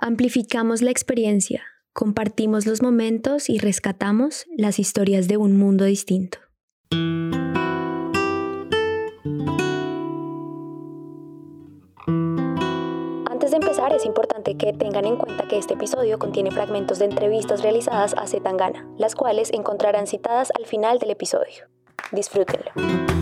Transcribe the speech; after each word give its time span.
Amplificamos 0.00 0.80
la 0.80 0.92
experiencia, 0.92 1.64
compartimos 1.92 2.66
los 2.66 2.82
momentos 2.82 3.50
y 3.50 3.58
rescatamos 3.58 4.46
las 4.56 4.78
historias 4.78 5.26
de 5.26 5.36
un 5.36 5.58
mundo 5.58 5.84
distinto. 5.86 6.38
Antes 13.26 13.50
de 13.50 13.56
empezar, 13.56 13.92
es 13.92 14.06
importante 14.06 14.56
que 14.56 14.72
tengan 14.72 15.04
en 15.04 15.16
cuenta 15.16 15.48
que 15.48 15.58
este 15.58 15.74
episodio 15.74 16.20
contiene 16.20 16.52
fragmentos 16.52 17.00
de 17.00 17.06
entrevistas 17.06 17.64
realizadas 17.64 18.14
a 18.14 18.28
Zetangana, 18.28 18.86
las 18.98 19.16
cuales 19.16 19.52
encontrarán 19.52 20.06
citadas 20.06 20.52
al 20.56 20.66
final 20.66 21.00
del 21.00 21.10
episodio. 21.10 21.66
Disfrútenlo. 22.12 23.17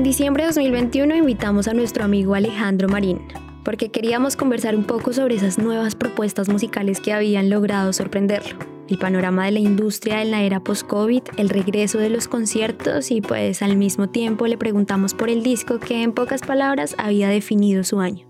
En 0.00 0.04
diciembre 0.04 0.44
de 0.44 0.48
2021 0.48 1.14
invitamos 1.14 1.68
a 1.68 1.74
nuestro 1.74 2.04
amigo 2.04 2.34
Alejandro 2.34 2.88
Marín, 2.88 3.20
porque 3.62 3.90
queríamos 3.90 4.34
conversar 4.34 4.74
un 4.74 4.84
poco 4.84 5.12
sobre 5.12 5.34
esas 5.34 5.58
nuevas 5.58 5.94
propuestas 5.94 6.48
musicales 6.48 7.00
que 7.00 7.12
habían 7.12 7.50
logrado 7.50 7.92
sorprenderlo, 7.92 8.58
el 8.88 8.96
panorama 8.96 9.44
de 9.44 9.50
la 9.50 9.58
industria 9.58 10.22
en 10.22 10.30
la 10.30 10.42
era 10.42 10.64
post-COVID, 10.64 11.20
el 11.36 11.50
regreso 11.50 11.98
de 11.98 12.08
los 12.08 12.28
conciertos 12.28 13.10
y 13.10 13.20
pues 13.20 13.60
al 13.60 13.76
mismo 13.76 14.08
tiempo 14.08 14.46
le 14.46 14.56
preguntamos 14.56 15.12
por 15.12 15.28
el 15.28 15.42
disco 15.42 15.78
que 15.78 16.02
en 16.02 16.12
pocas 16.12 16.40
palabras 16.40 16.94
había 16.96 17.28
definido 17.28 17.84
su 17.84 18.00
año. 18.00 18.26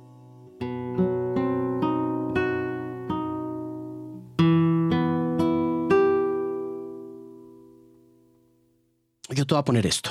Yo 9.33 9.47
te 9.47 9.55
voy 9.55 9.61
a 9.61 9.65
poner 9.65 9.87
esto. 9.87 10.11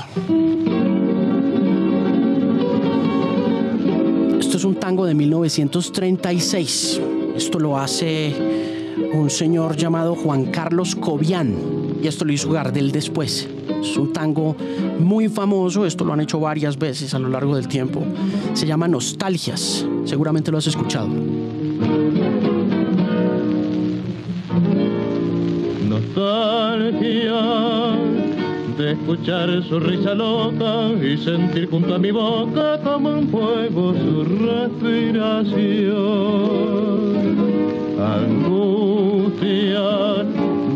Esto 4.50 4.58
es 4.58 4.66
un 4.66 4.80
tango 4.80 5.06
de 5.06 5.14
1936. 5.14 7.00
Esto 7.36 7.60
lo 7.60 7.78
hace 7.78 8.34
un 9.14 9.30
señor 9.30 9.78
llamado 9.78 10.16
Juan 10.16 10.46
Carlos 10.46 10.96
Cobian 10.96 11.54
y 12.02 12.08
esto 12.08 12.26
lo 12.26 12.34
hizo 12.34 12.50
Gardel 12.50 12.92
después. 12.92 13.48
Es 13.80 13.96
un 13.96 14.12
tango 14.12 14.56
muy 14.98 15.30
famoso, 15.30 15.86
esto 15.86 16.04
lo 16.04 16.14
han 16.14 16.22
hecho 16.22 16.40
varias 16.40 16.80
veces 16.80 17.14
a 17.14 17.20
lo 17.20 17.30
largo 17.30 17.56
del 17.56 17.68
tiempo. 17.68 18.04
Se 18.56 18.66
llama 18.66 18.88
Nostalgias, 18.88 19.86
seguramente 20.06 20.50
lo 20.50 20.58
has 20.58 20.66
escuchado. 20.66 21.10
Nostalgia 25.88 27.99
de 28.80 28.94
escuchar 28.94 29.62
su 29.64 29.78
risa 29.78 30.16
loca 30.16 30.88
y 31.04 31.18
sentir 31.18 31.70
junto 31.70 31.96
a 31.96 32.00
mi 32.00 32.12
boca 32.12 32.80
como 32.82 33.10
un 33.10 33.28
fuego 33.28 33.94
su 33.94 34.24
respiración. 34.24 35.60
Angustia 38.00 39.84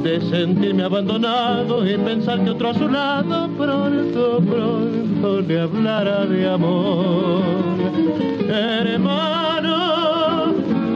de 0.03 0.19
sentirme 0.29 0.83
abandonado 0.83 1.89
y 1.89 1.97
pensar 1.97 2.43
que 2.43 2.49
otro 2.49 2.71
a 2.71 2.73
su 2.73 2.89
lado 2.89 3.47
pronto, 3.57 4.41
pronto 4.49 5.41
le 5.47 5.61
hablará 5.61 6.25
de 6.25 6.49
amor. 6.49 7.41
Hermano, 8.49 9.77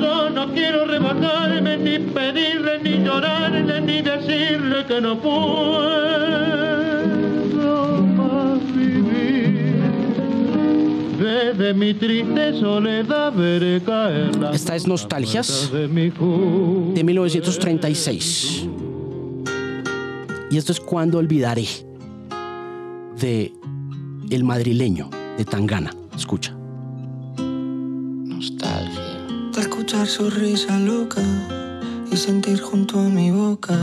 yo 0.02 0.30
no 0.30 0.54
quiero 0.54 0.84
rebajarme, 0.84 1.78
ni 1.78 2.00
pedirle, 2.00 2.80
ni 2.84 3.02
llorarle, 3.02 3.80
ni 3.80 4.02
decirle 4.02 4.86
que 4.86 5.00
no 5.00 5.16
puedo 5.16 6.08
de 11.28 11.74
mi 11.74 11.94
triste 11.94 12.60
soledad 12.60 13.34
veré 13.34 13.82
caer 13.84 14.32
Esta 14.54 14.76
es 14.76 14.88
Nostalgias 14.88 15.70
de 15.72 15.88
1936. 17.04 18.68
Y 20.50 20.58
esto 20.58 20.72
es 20.72 20.80
Cuando 20.80 21.18
olvidaré 21.18 21.68
de 23.20 23.52
El 24.30 24.44
madrileño 24.46 25.10
de 25.38 25.44
Tangana. 25.44 25.92
Escucha. 26.16 26.56
Nostalgia. 28.26 29.02
De 29.54 29.62
escuchar 29.62 30.08
su 30.08 30.30
risa 30.30 30.80
loca 30.80 31.22
y 32.12 32.16
sentir 32.16 32.62
junto 32.62 33.00
a 33.00 33.10
mi 33.10 33.32
boca 33.32 33.78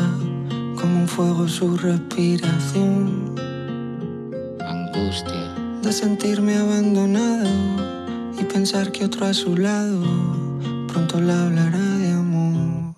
como 0.80 1.00
un 1.00 1.08
fuego 1.08 1.46
su 1.48 1.76
respiración. 1.76 3.34
Angustia 4.60 5.43
de 5.84 5.92
sentirme 5.92 6.56
abandonado 6.56 7.46
y 8.40 8.44
pensar 8.44 8.90
que 8.90 9.04
otro 9.04 9.26
a 9.26 9.34
su 9.34 9.54
lado 9.54 10.00
pronto 10.88 11.20
le 11.20 11.30
hablará 11.30 11.98
de 11.98 12.10
amor. 12.10 12.94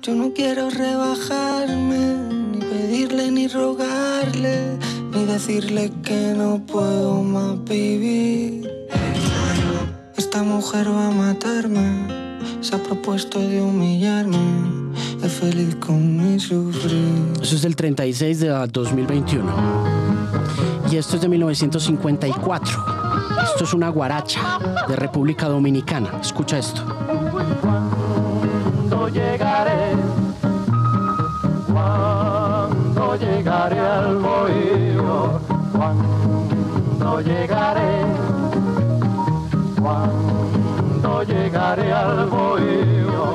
Yo 0.00 0.14
no 0.14 0.32
quiero 0.32 0.70
rebajarme, 0.70 1.98
ni 2.52 2.60
pedirle 2.60 3.30
ni 3.32 3.48
rogarle, 3.48 4.78
ni 5.12 5.26
decirle 5.26 5.92
que 6.02 6.32
no 6.38 6.64
puedo 6.64 7.22
más 7.22 7.62
vivir. 7.64 8.81
Esta 10.32 10.44
mujer 10.44 10.88
va 10.90 11.08
a 11.08 11.10
matarme, 11.10 12.40
se 12.62 12.74
ha 12.74 12.82
propuesto 12.82 13.38
de 13.38 13.60
humillarme 13.60 14.38
es 15.22 15.30
feliz 15.30 15.76
con 15.76 16.16
mi 16.16 16.40
sufrir. 16.40 17.34
Eso 17.42 17.54
es 17.54 17.60
del 17.60 17.76
36 17.76 18.40
de 18.40 18.48
2021. 18.48 19.52
Y 20.90 20.96
esto 20.96 21.16
es 21.16 21.20
de 21.20 21.28
1954. 21.28 22.84
Esto 23.44 23.64
es 23.64 23.74
una 23.74 23.90
guaracha 23.90 24.58
de 24.88 24.96
República 24.96 25.48
Dominicana. 25.48 26.18
Escucha 26.22 26.56
esto. 26.56 26.82
Cuando 27.60 29.08
llegaré, 29.10 29.92
cuando 31.70 33.16
llegaré 33.16 33.80
al 33.80 34.16
bohío, 34.16 35.40
cuando 35.72 37.20
llegaré, 37.20 38.31
cuando 39.82 41.24
llegaré 41.24 41.92
al 41.92 42.28
bohío 42.28 43.34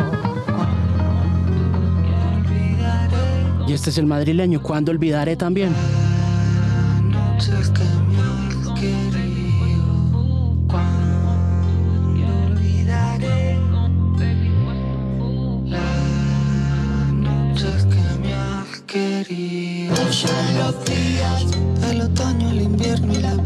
Y 3.68 3.74
este 3.74 3.90
es 3.90 3.98
el 3.98 4.06
madrileño. 4.06 4.62
¿Cuándo 4.62 4.94
olvidaré 4.94 5.36
también? 5.36 5.76
el 21.92 22.02
otoño, 22.02 22.50
el 22.50 22.62
invierno 22.62 23.14
y 23.14 23.18
la 23.18 23.38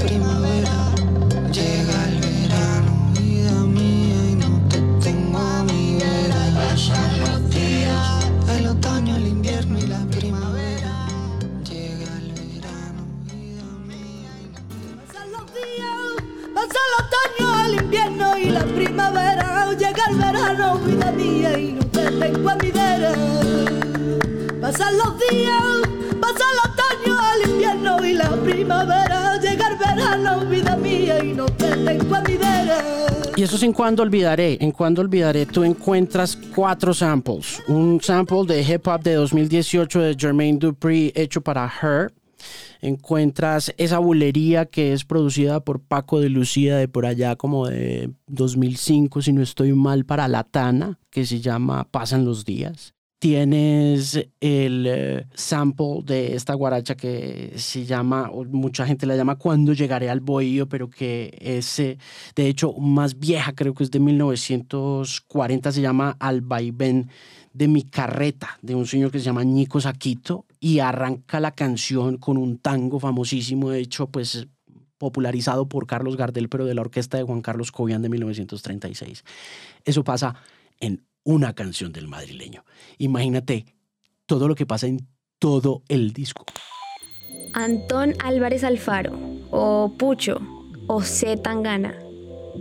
Y 33.41 33.43
eso 33.43 33.55
es 33.55 33.63
en 33.63 33.73
Cuando 33.73 34.03
Olvidaré. 34.03 34.59
En 34.61 34.69
Cuando 34.69 35.01
Olvidaré 35.01 35.47
tú 35.47 35.63
encuentras 35.63 36.37
cuatro 36.55 36.93
samples. 36.93 37.59
Un 37.67 37.99
sample 37.99 38.45
de 38.45 38.61
hip 38.61 38.85
hop 38.85 39.01
de 39.01 39.15
2018 39.15 39.99
de 39.99 40.15
Jermaine 40.15 40.59
Dupri 40.59 41.11
hecho 41.15 41.41
para 41.41 41.65
Her. 41.65 42.13
Encuentras 42.81 43.73
esa 43.79 43.97
bulería 43.97 44.67
que 44.67 44.93
es 44.93 45.05
producida 45.05 45.59
por 45.59 45.79
Paco 45.79 46.19
de 46.19 46.29
Lucía 46.29 46.77
de 46.77 46.87
por 46.87 47.07
allá 47.07 47.35
como 47.35 47.65
de 47.65 48.11
2005, 48.27 49.23
si 49.23 49.33
no 49.33 49.41
estoy 49.41 49.73
mal, 49.73 50.05
para 50.05 50.27
La 50.27 50.43
Tana, 50.43 50.99
que 51.09 51.25
se 51.25 51.41
llama 51.41 51.87
Pasan 51.89 52.25
los 52.25 52.45
días. 52.45 52.93
Tienes 53.21 54.15
el 54.39 54.87
eh, 54.87 55.27
sample 55.35 56.01
de 56.03 56.35
esta 56.35 56.55
guaracha 56.55 56.95
que 56.95 57.53
se 57.55 57.85
llama, 57.85 58.31
mucha 58.49 58.83
gente 58.87 59.05
la 59.05 59.15
llama 59.15 59.35
Cuando 59.35 59.73
llegaré 59.73 60.09
al 60.09 60.21
bohío, 60.21 60.67
pero 60.67 60.89
que 60.89 61.37
es, 61.39 61.77
de 61.77 62.47
hecho, 62.47 62.73
más 62.73 63.19
vieja, 63.19 63.53
creo 63.53 63.75
que 63.75 63.83
es 63.83 63.91
de 63.91 63.99
1940, 63.99 65.71
se 65.71 65.81
llama 65.81 66.17
Al 66.19 66.41
vaivén 66.41 67.11
de 67.53 67.67
mi 67.67 67.83
carreta, 67.83 68.57
de 68.63 68.73
un 68.73 68.87
señor 68.87 69.11
que 69.11 69.19
se 69.19 69.25
llama 69.25 69.43
Nico 69.43 69.79
Saquito, 69.79 70.47
y 70.59 70.79
arranca 70.79 71.39
la 71.39 71.51
canción 71.51 72.17
con 72.17 72.37
un 72.37 72.57
tango 72.57 72.99
famosísimo, 72.99 73.69
de 73.69 73.81
hecho, 73.81 74.07
pues 74.07 74.47
popularizado 74.97 75.67
por 75.67 75.85
Carlos 75.85 76.17
Gardel, 76.17 76.49
pero 76.49 76.65
de 76.65 76.73
la 76.73 76.81
orquesta 76.81 77.17
de 77.17 77.23
Juan 77.23 77.41
Carlos 77.41 77.71
Cobian 77.71 78.01
de 78.01 78.09
1936. 78.09 79.23
Eso 79.85 80.03
pasa 80.03 80.33
en 80.79 81.03
una 81.23 81.53
canción 81.53 81.91
del 81.91 82.07
madrileño. 82.07 82.65
Imagínate 82.97 83.65
todo 84.25 84.47
lo 84.47 84.55
que 84.55 84.65
pasa 84.65 84.87
en 84.87 85.07
todo 85.39 85.83
el 85.87 86.13
disco. 86.13 86.45
Antón 87.53 88.13
Álvarez 88.23 88.63
Alfaro, 88.63 89.17
o 89.51 89.93
Pucho, 89.97 90.39
o 90.87 91.01
C. 91.01 91.37
Tangana. 91.37 91.97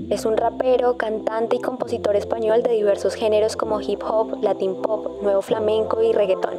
Es 0.08 0.24
un 0.24 0.36
rapero, 0.36 0.96
cantante 0.96 1.56
y 1.56 1.60
compositor 1.60 2.16
español 2.16 2.62
de 2.62 2.72
diversos 2.72 3.14
géneros 3.14 3.56
como 3.56 3.80
hip 3.80 4.02
hop, 4.02 4.42
latin 4.42 4.80
pop, 4.82 5.22
nuevo 5.22 5.42
flamenco 5.42 6.02
y 6.02 6.12
reggaetón. 6.12 6.54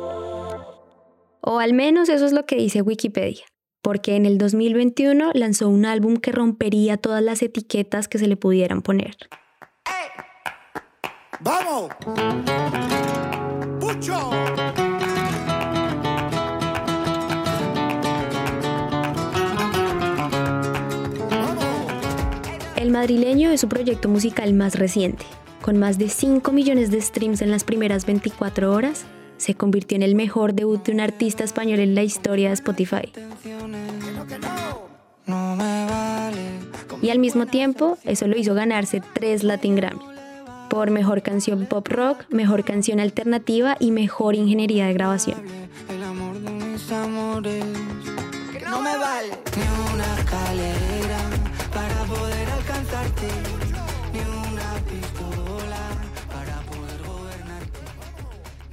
O 1.41 1.59
al 1.59 1.73
menos 1.73 2.09
eso 2.09 2.25
es 2.25 2.33
lo 2.33 2.45
que 2.45 2.55
dice 2.55 2.81
Wikipedia, 2.81 3.43
porque 3.81 4.15
en 4.15 4.25
el 4.25 4.37
2021 4.37 5.31
lanzó 5.33 5.69
un 5.69 5.85
álbum 5.85 6.17
que 6.17 6.31
rompería 6.31 6.97
todas 6.97 7.23
las 7.23 7.41
etiquetas 7.41 8.07
que 8.07 8.19
se 8.19 8.27
le 8.27 8.37
pudieran 8.37 8.81
poner. 8.81 9.17
¡Vamos! 11.43 11.89
¡Pucho! 13.79 14.31
El 22.75 22.91
madrileño 22.91 23.49
es 23.49 23.61
su 23.61 23.67
proyecto 23.67 24.07
musical 24.07 24.53
más 24.53 24.77
reciente. 24.77 25.25
Con 25.63 25.77
más 25.77 25.97
de 25.97 26.09
5 26.09 26.51
millones 26.51 26.91
de 26.91 27.01
streams 27.01 27.41
en 27.41 27.49
las 27.49 27.63
primeras 27.63 28.05
24 28.05 28.71
horas, 28.71 29.05
se 29.37 29.55
convirtió 29.55 29.95
en 29.95 30.03
el 30.03 30.13
mejor 30.13 30.53
debut 30.53 30.83
de 30.85 30.91
un 30.91 30.99
artista 30.99 31.43
español 31.43 31.79
en 31.79 31.95
la 31.95 32.03
historia 32.03 32.49
de 32.49 32.53
Spotify. 32.53 33.11
Y 37.01 37.09
al 37.09 37.19
mismo 37.19 37.47
tiempo, 37.47 37.97
eso 38.03 38.27
lo 38.27 38.37
hizo 38.37 38.53
ganarse 38.53 39.01
tres 39.13 39.43
Latin 39.43 39.75
Grammy 39.75 40.10
por 40.71 40.89
mejor 40.89 41.21
canción 41.21 41.65
pop 41.65 41.85
rock, 41.89 42.23
mejor 42.29 42.63
canción 42.63 43.01
alternativa 43.01 43.75
y 43.77 43.91
mejor 43.91 44.35
ingeniería 44.35 44.87
de 44.87 44.93
grabación. 44.93 45.37
No 48.69 48.81
me 48.81 48.97
vale 48.97 49.31
una 49.93 50.15
escalera 50.15 51.19
para 51.73 52.05
poder 52.05 52.47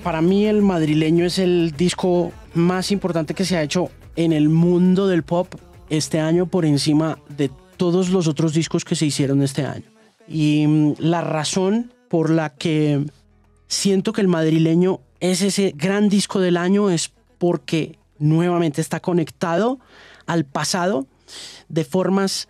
para 0.04 0.22
mí 0.22 0.46
el 0.46 0.62
madrileño 0.62 1.24
es 1.24 1.40
el 1.40 1.72
disco 1.76 2.32
más 2.54 2.92
importante 2.92 3.34
que 3.34 3.44
se 3.44 3.56
ha 3.56 3.62
hecho 3.62 3.90
en 4.14 4.32
el 4.32 4.48
mundo 4.48 5.08
del 5.08 5.24
pop 5.24 5.52
este 5.90 6.20
año 6.20 6.46
por 6.46 6.64
encima 6.64 7.18
de 7.36 7.50
todos 7.76 8.08
los 8.10 8.28
otros 8.28 8.54
discos 8.54 8.84
que 8.84 8.94
se 8.94 9.04
hicieron 9.04 9.42
este 9.42 9.66
año. 9.66 9.97
Y 10.28 10.66
mm, 10.66 10.94
la 10.98 11.22
razón 11.22 11.92
por 12.08 12.30
la 12.30 12.54
que 12.54 13.04
siento 13.66 14.12
que 14.12 14.20
el 14.20 14.28
madrileño 14.28 15.00
es 15.20 15.42
ese 15.42 15.72
gran 15.76 16.08
disco 16.08 16.40
del 16.40 16.56
año 16.56 16.90
es 16.90 17.12
porque 17.38 17.98
nuevamente 18.19 18.80
está 18.80 19.00
conectado 19.00 19.78
al 20.26 20.44
pasado 20.44 21.06
de 21.69 21.84
formas 21.84 22.48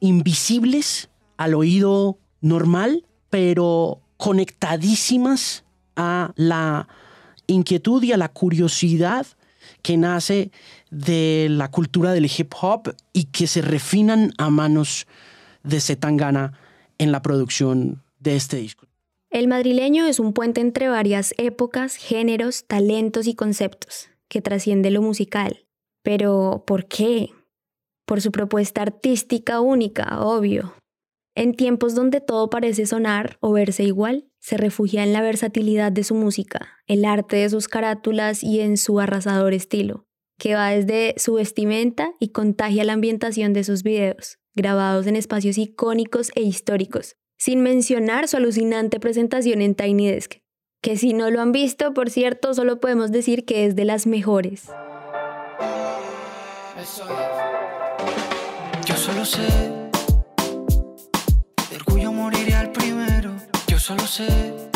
invisibles 0.00 1.08
al 1.36 1.54
oído 1.54 2.18
normal, 2.40 3.06
pero 3.30 4.00
conectadísimas 4.16 5.64
a 5.96 6.32
la 6.36 6.88
inquietud 7.46 8.02
y 8.02 8.12
a 8.12 8.16
la 8.16 8.28
curiosidad 8.28 9.26
que 9.82 9.96
nace 9.96 10.50
de 10.90 11.48
la 11.50 11.70
cultura 11.70 12.12
del 12.12 12.26
hip 12.26 12.52
hop 12.60 12.94
y 13.12 13.24
que 13.24 13.46
se 13.46 13.62
refinan 13.62 14.32
a 14.38 14.50
manos 14.50 15.06
de 15.62 15.80
Zetangana 15.80 16.52
en 16.98 17.12
la 17.12 17.22
producción 17.22 18.02
de 18.18 18.36
este 18.36 18.56
disco. 18.56 18.86
El 19.30 19.48
madrileño 19.48 20.06
es 20.06 20.20
un 20.20 20.32
puente 20.32 20.60
entre 20.60 20.88
varias 20.88 21.34
épocas, 21.38 21.96
géneros, 21.96 22.66
talentos 22.66 23.26
y 23.26 23.34
conceptos, 23.34 24.10
que 24.28 24.40
trasciende 24.40 24.90
lo 24.90 25.02
musical. 25.02 25.66
Pero, 26.02 26.64
¿por 26.66 26.86
qué? 26.86 27.30
Por 28.06 28.20
su 28.20 28.30
propuesta 28.30 28.82
artística 28.82 29.60
única, 29.60 30.24
obvio. 30.24 30.74
En 31.34 31.54
tiempos 31.54 31.96
donde 31.96 32.20
todo 32.20 32.48
parece 32.48 32.86
sonar 32.86 33.38
o 33.40 33.50
verse 33.52 33.82
igual, 33.82 34.28
se 34.38 34.56
refugia 34.56 35.02
en 35.02 35.12
la 35.12 35.20
versatilidad 35.20 35.90
de 35.90 36.04
su 36.04 36.14
música, 36.14 36.68
el 36.86 37.04
arte 37.04 37.36
de 37.36 37.50
sus 37.50 37.66
carátulas 37.66 38.44
y 38.44 38.60
en 38.60 38.76
su 38.76 39.00
arrasador 39.00 39.52
estilo, 39.52 40.06
que 40.38 40.54
va 40.54 40.70
desde 40.70 41.14
su 41.18 41.34
vestimenta 41.34 42.12
y 42.20 42.28
contagia 42.28 42.84
la 42.84 42.92
ambientación 42.92 43.52
de 43.52 43.64
sus 43.64 43.82
videos, 43.82 44.38
grabados 44.54 45.06
en 45.06 45.16
espacios 45.16 45.58
icónicos 45.58 46.30
e 46.34 46.42
históricos, 46.42 47.16
sin 47.38 47.62
mencionar 47.62 48.28
su 48.28 48.36
alucinante 48.36 49.00
presentación 49.00 49.62
en 49.62 49.74
Tiny 49.74 50.08
Desk, 50.08 50.40
que 50.82 50.96
si 50.96 51.12
no 51.12 51.30
lo 51.30 51.40
han 51.40 51.52
visto, 51.52 51.94
por 51.94 52.10
cierto, 52.10 52.54
solo 52.54 52.80
podemos 52.80 53.12
decir 53.12 53.44
que 53.44 53.66
es 53.66 53.76
de 53.76 53.84
las 53.84 54.06
mejores. 54.06 54.68
Yo 58.86 58.96
solo 58.96 59.24
sé. 59.24 59.84
Solo 63.84 64.06
sé 64.06 64.73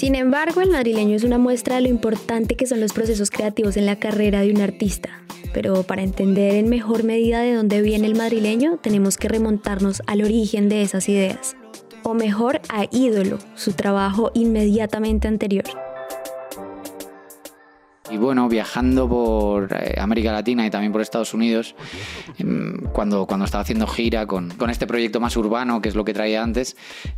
Sin 0.00 0.14
embargo, 0.14 0.62
el 0.62 0.70
madrileño 0.70 1.14
es 1.14 1.24
una 1.24 1.36
muestra 1.36 1.76
de 1.76 1.82
lo 1.82 1.88
importante 1.88 2.56
que 2.56 2.66
son 2.66 2.80
los 2.80 2.94
procesos 2.94 3.30
creativos 3.30 3.76
en 3.76 3.84
la 3.84 3.96
carrera 3.96 4.40
de 4.40 4.50
un 4.50 4.62
artista. 4.62 5.10
Pero 5.52 5.82
para 5.82 6.00
entender 6.00 6.54
en 6.54 6.70
mejor 6.70 7.04
medida 7.04 7.40
de 7.42 7.52
dónde 7.52 7.82
viene 7.82 8.06
el 8.06 8.14
madrileño, 8.14 8.78
tenemos 8.78 9.18
que 9.18 9.28
remontarnos 9.28 10.00
al 10.06 10.22
origen 10.22 10.70
de 10.70 10.80
esas 10.80 11.06
ideas. 11.10 11.54
O 12.02 12.14
mejor, 12.14 12.62
a 12.70 12.86
Ídolo, 12.90 13.40
su 13.56 13.74
trabajo 13.74 14.30
inmediatamente 14.32 15.28
anterior. 15.28 15.64
Y 18.10 18.16
bueno, 18.16 18.48
viajando 18.48 19.08
por 19.08 19.72
eh, 19.72 19.94
América 20.00 20.32
Latina 20.32 20.66
y 20.66 20.70
también 20.70 20.90
por 20.90 21.00
Estados 21.00 21.32
Unidos, 21.32 21.76
em, 22.38 22.76
cuando, 22.92 23.26
cuando 23.26 23.44
estaba 23.44 23.62
haciendo 23.62 23.86
gira 23.86 24.26
con, 24.26 24.50
con 24.50 24.68
este 24.68 24.86
proyecto 24.86 25.20
más 25.20 25.36
urbano, 25.36 25.80
que 25.80 25.88
es 25.88 25.94
lo 25.94 26.04
que 26.04 26.12
traía 26.12 26.42
antes, 26.42 26.76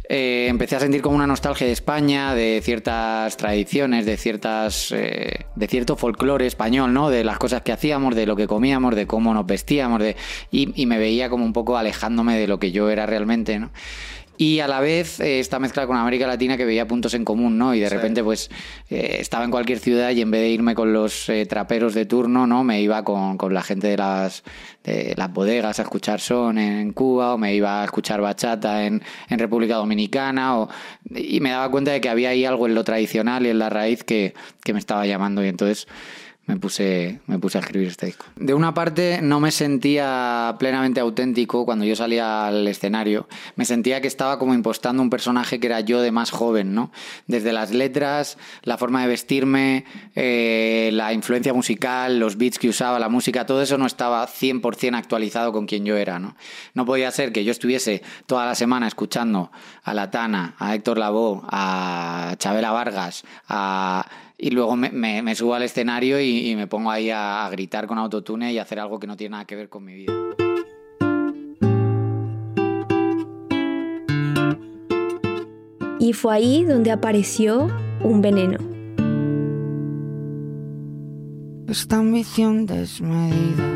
eh, 0.09 0.47
empecé 0.49 0.77
a 0.77 0.81
sentir 0.81 1.01
como 1.01 1.17
una 1.17 1.27
nostalgia 1.27 1.67
de 1.67 1.73
España, 1.73 2.35
de 2.35 2.61
ciertas 2.63 3.37
tradiciones, 3.39 4.05
de, 4.05 4.19
ciertas, 4.19 4.93
eh, 4.93 5.47
de 5.57 5.67
cierto 5.67 5.97
folclore 5.97 6.47
español, 6.47 6.93
¿no? 6.93 7.09
De 7.09 7.25
las 7.25 7.39
cosas 7.39 7.63
que 7.63 7.73
hacíamos, 7.73 8.15
de 8.15 8.27
lo 8.27 8.37
que 8.37 8.47
comíamos, 8.47 8.95
de 8.95 9.07
cómo 9.07 9.33
nos 9.33 9.47
vestíamos, 9.47 9.99
de, 9.99 10.17
y, 10.51 10.73
y 10.81 10.85
me 10.85 10.99
veía 10.99 11.31
como 11.31 11.45
un 11.45 11.55
poco 11.55 11.79
alejándome 11.79 12.39
de 12.39 12.47
lo 12.47 12.59
que 12.59 12.71
yo 12.71 12.91
era 12.91 13.07
realmente, 13.07 13.59
¿no? 13.59 13.71
Y 14.37 14.61
a 14.61 14.69
la 14.69 14.81
vez 14.81 15.21
eh, 15.21 15.41
esta 15.41 15.59
mezcla 15.59 15.87
con 15.87 15.97
América 15.97 16.27
Latina 16.27 16.57
que 16.57 16.65
veía 16.65 16.89
puntos 16.89 17.15
en 17.15 17.25
común, 17.25 17.59
¿no? 17.59 17.75
Y 17.75 17.81
de 17.81 17.89
repente 17.89 18.25
pues 18.25 18.51
eh, 18.89 19.19
estaba 19.21 19.45
en 19.45 19.51
cualquier 19.51 19.79
ciudad 19.79 20.11
y 20.11 20.21
en 20.21 20.31
vez 20.31 20.41
de 20.41 20.49
irme 20.49 20.75
con 20.75 20.93
los 20.93 21.29
eh, 21.29 21.47
traperos 21.47 21.95
de 21.95 22.07
turno, 22.07 22.47
¿no? 22.47 22.65
Me 22.65 22.81
iba 22.81 23.05
con, 23.05 23.37
la 23.53 23.63
gente 23.63 23.89
de 23.89 23.97
las, 23.97 24.43
de 24.85 25.15
las 25.17 25.33
bodegas 25.33 25.79
a 25.79 25.83
escuchar 25.83 26.21
son 26.21 26.59
en 26.59 26.93
Cuba 26.93 27.35
o 27.35 27.39
me 27.39 27.55
iba 27.55 27.83
a 27.83 27.85
escuchar 27.85 28.21
bachata 28.21 28.87
en, 28.87 29.03
en 29.29 29.39
República 29.39 29.77
Dominicana 29.77 30.59
o, 30.59 30.69
y 31.11 31.41
me 31.41 31.51
daba 31.51 31.71
cuenta 31.71 31.93
de 31.93 32.01
que 32.01 32.09
había 32.09 32.31
ahí 32.31 32.45
algo 32.45 32.67
en 32.67 32.75
lo 32.75 32.85
tradicional 32.85 33.47
y 33.47 33.51
en 33.51 33.59
la 33.59 33.69
raíz 33.69 34.03
que, 34.03 34.35
que 34.65 34.73
me 34.73 34.79
estaba 34.79 35.07
llamando 35.07 35.45
y 35.45 35.49
entonces 35.49 35.87
me 36.47 36.57
puse, 36.57 37.21
me 37.27 37.39
puse 37.39 37.59
a 37.59 37.61
escribir 37.61 37.89
este 37.89 38.07
disco. 38.07 38.27
De 38.37 38.53
una 38.53 38.75
parte 38.75 39.21
no 39.23 39.39
me 39.39 39.53
sentía 39.53 40.57
plenamente 40.59 41.01
auténtico 41.01 41.65
cuando 41.65 41.85
yo 41.85 41.95
salía 41.95 42.49
al 42.49 42.67
escenario, 42.67 43.29
me 43.55 43.65
sentía 43.65 44.01
que 44.01 44.09
estaba 44.09 44.39
como 44.39 44.53
impostando 44.53 45.03
un 45.03 45.11
personaje 45.11 45.61
que 45.61 45.69
era 45.69 45.81
yo 45.81 46.01
de 46.01 46.11
más 46.11 46.31
joven, 46.31 46.75
¿no? 46.75 46.91
Desde 47.27 47.53
las 47.53 47.71
letras, 47.71 48.39
la 48.63 48.77
forma 48.77 49.03
de 49.03 49.09
vestirme, 49.09 49.85
eh, 50.17 50.91
la 50.93 51.13
influencia 51.13 51.55
musical, 51.55 52.19
los 52.19 52.37
beats 52.37 52.59
que 52.59 52.69
usaba, 52.69 52.99
la 52.99 53.09
música, 53.09 53.47
todo 53.47 53.63
eso 53.63 53.79
no 53.79 53.87
estaba 53.87 54.27
100% 54.27 54.97
actualizado 54.97 55.53
con 55.53 55.67
quien 55.67 55.85
yo 55.85 55.97
era, 55.97 56.19
¿no? 56.19 56.37
No 56.75 56.85
podía 56.85 57.11
ser 57.13 57.33
que 57.33 57.45
yo 57.45 57.53
estuviese 57.53 58.03
toda 58.27 58.47
la 58.47 58.55
semana 58.57 58.89
escuchando 58.89 59.53
a 59.85 59.95
La 59.95 60.11
Tana, 60.11 60.57
a 60.59 60.75
Héctor 60.75 60.99
Lavoe, 60.99 61.43
a 61.51 62.35
Chabela 62.39 62.73
Vargas, 62.73 63.25
a 63.49 64.07
y 64.43 64.51
luego 64.51 64.75
me, 64.75 64.91
me, 64.91 65.35
subo 65.37 65.55
al 65.55 65.63
escenario 65.63 66.21
y, 66.21 66.57
me 66.57 66.67
pongo 66.67 66.91
ahí 66.91 67.11
a, 67.11 67.47
a, 67.47 67.51
gritar 67.51 67.87
con 67.87 67.97
autotune 67.97 68.53
y 68.53 68.59
hacer 68.59 68.81
algo 68.81 68.99
que 68.99 69.07
no 69.07 69.17
tiene 69.17 69.31
nada 69.31 69.45
que 69.45 69.55
ver 69.55 69.69
con 69.69 69.85
mi 69.85 69.95
vida. 69.95 70.13
Y 76.01 76.13
fue 76.13 76.35
ahí 76.35 76.65
donde 76.65 76.91
apareció 76.91 77.69
un 78.03 78.21
veneno. 78.21 78.59
Esta 81.69 81.99
ambición 81.99 82.67
desmedida 82.67 83.71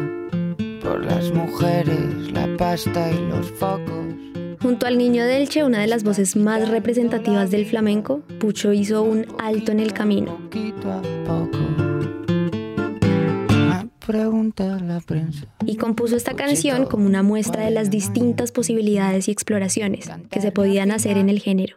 por 0.82 1.04
las 1.04 1.30
mujeres, 1.30 2.32
la 2.32 2.48
pasta 2.56 3.12
y 3.12 3.28
los 3.28 3.52
focos 3.52 4.25
Junto 4.66 4.88
al 4.88 4.98
niño 4.98 5.24
Delche, 5.24 5.62
una 5.62 5.78
de 5.78 5.86
las 5.86 6.02
voces 6.02 6.34
más 6.34 6.68
representativas 6.68 7.52
del 7.52 7.66
flamenco, 7.66 8.22
Pucho 8.40 8.72
hizo 8.72 9.04
un 9.04 9.24
alto 9.38 9.70
en 9.70 9.78
el 9.78 9.92
camino. 9.92 10.40
Y 15.64 15.76
compuso 15.76 16.16
esta 16.16 16.34
canción 16.34 16.86
como 16.86 17.06
una 17.06 17.22
muestra 17.22 17.64
de 17.64 17.70
las 17.70 17.90
distintas 17.90 18.50
posibilidades 18.50 19.28
y 19.28 19.30
exploraciones 19.30 20.10
que 20.32 20.40
se 20.40 20.50
podían 20.50 20.90
hacer 20.90 21.16
en 21.16 21.28
el 21.28 21.38
género. 21.38 21.76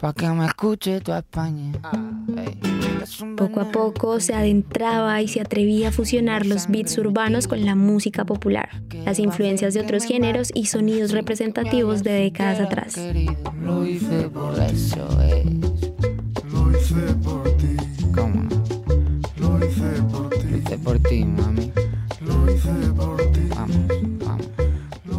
Pa' 0.00 0.12
que 0.12 0.28
me 0.28 0.46
escuche 0.46 1.00
toda 1.00 1.18
España. 1.18 1.72
Poco 3.36 3.60
a 3.60 3.72
poco 3.72 4.20
se 4.20 4.32
adentraba 4.34 5.20
y 5.22 5.28
se 5.28 5.40
atrevía 5.40 5.88
a 5.88 5.92
fusionar 5.92 6.46
los 6.46 6.68
beats 6.68 6.96
urbanos 6.98 7.48
con 7.48 7.64
la 7.64 7.74
música 7.74 8.24
popular, 8.24 8.68
las 9.04 9.18
influencias 9.18 9.74
de 9.74 9.80
otros 9.80 10.04
géneros 10.04 10.50
y 10.54 10.66
sonidos 10.66 11.10
representativos 11.12 12.02
de 12.04 12.12
décadas 12.12 12.60
atrás. 12.60 12.96
Lo 13.60 13.84
hice 13.86 14.28
por 14.28 14.54
eso 14.60 15.08
es. 15.22 15.44
Lo 16.52 16.70
hice 16.70 17.14
por 17.24 17.50
ti, 17.56 17.76
¿Cómo 18.14 18.42
no? 18.44 19.58
lo 19.58 19.66
hice 19.66 20.02
por 20.12 20.30
ti, 20.30 20.46
Lo 20.50 20.56
hice 20.58 20.78
por 20.78 20.98
ti, 21.00 21.24
mami. 21.24 21.72
lo 22.20 22.52
hice 22.52 22.70
por 22.96 23.16
ti. 23.16 23.17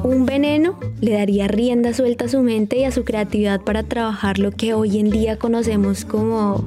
Un 0.09 0.25
veneno 0.25 0.79
le 1.01 1.11
daría 1.11 1.47
rienda 1.47 1.93
suelta 1.93 2.25
a 2.25 2.29
su 2.29 2.41
mente 2.41 2.79
y 2.79 2.83
a 2.83 2.91
su 2.91 3.03
creatividad 3.03 3.61
para 3.61 3.83
trabajar 3.83 4.39
lo 4.39 4.49
que 4.49 4.73
hoy 4.73 4.97
en 4.97 5.11
día 5.11 5.37
conocemos 5.37 6.03
como 6.03 6.65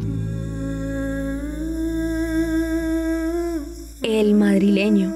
el 4.04 4.34
madrileño. 4.34 5.12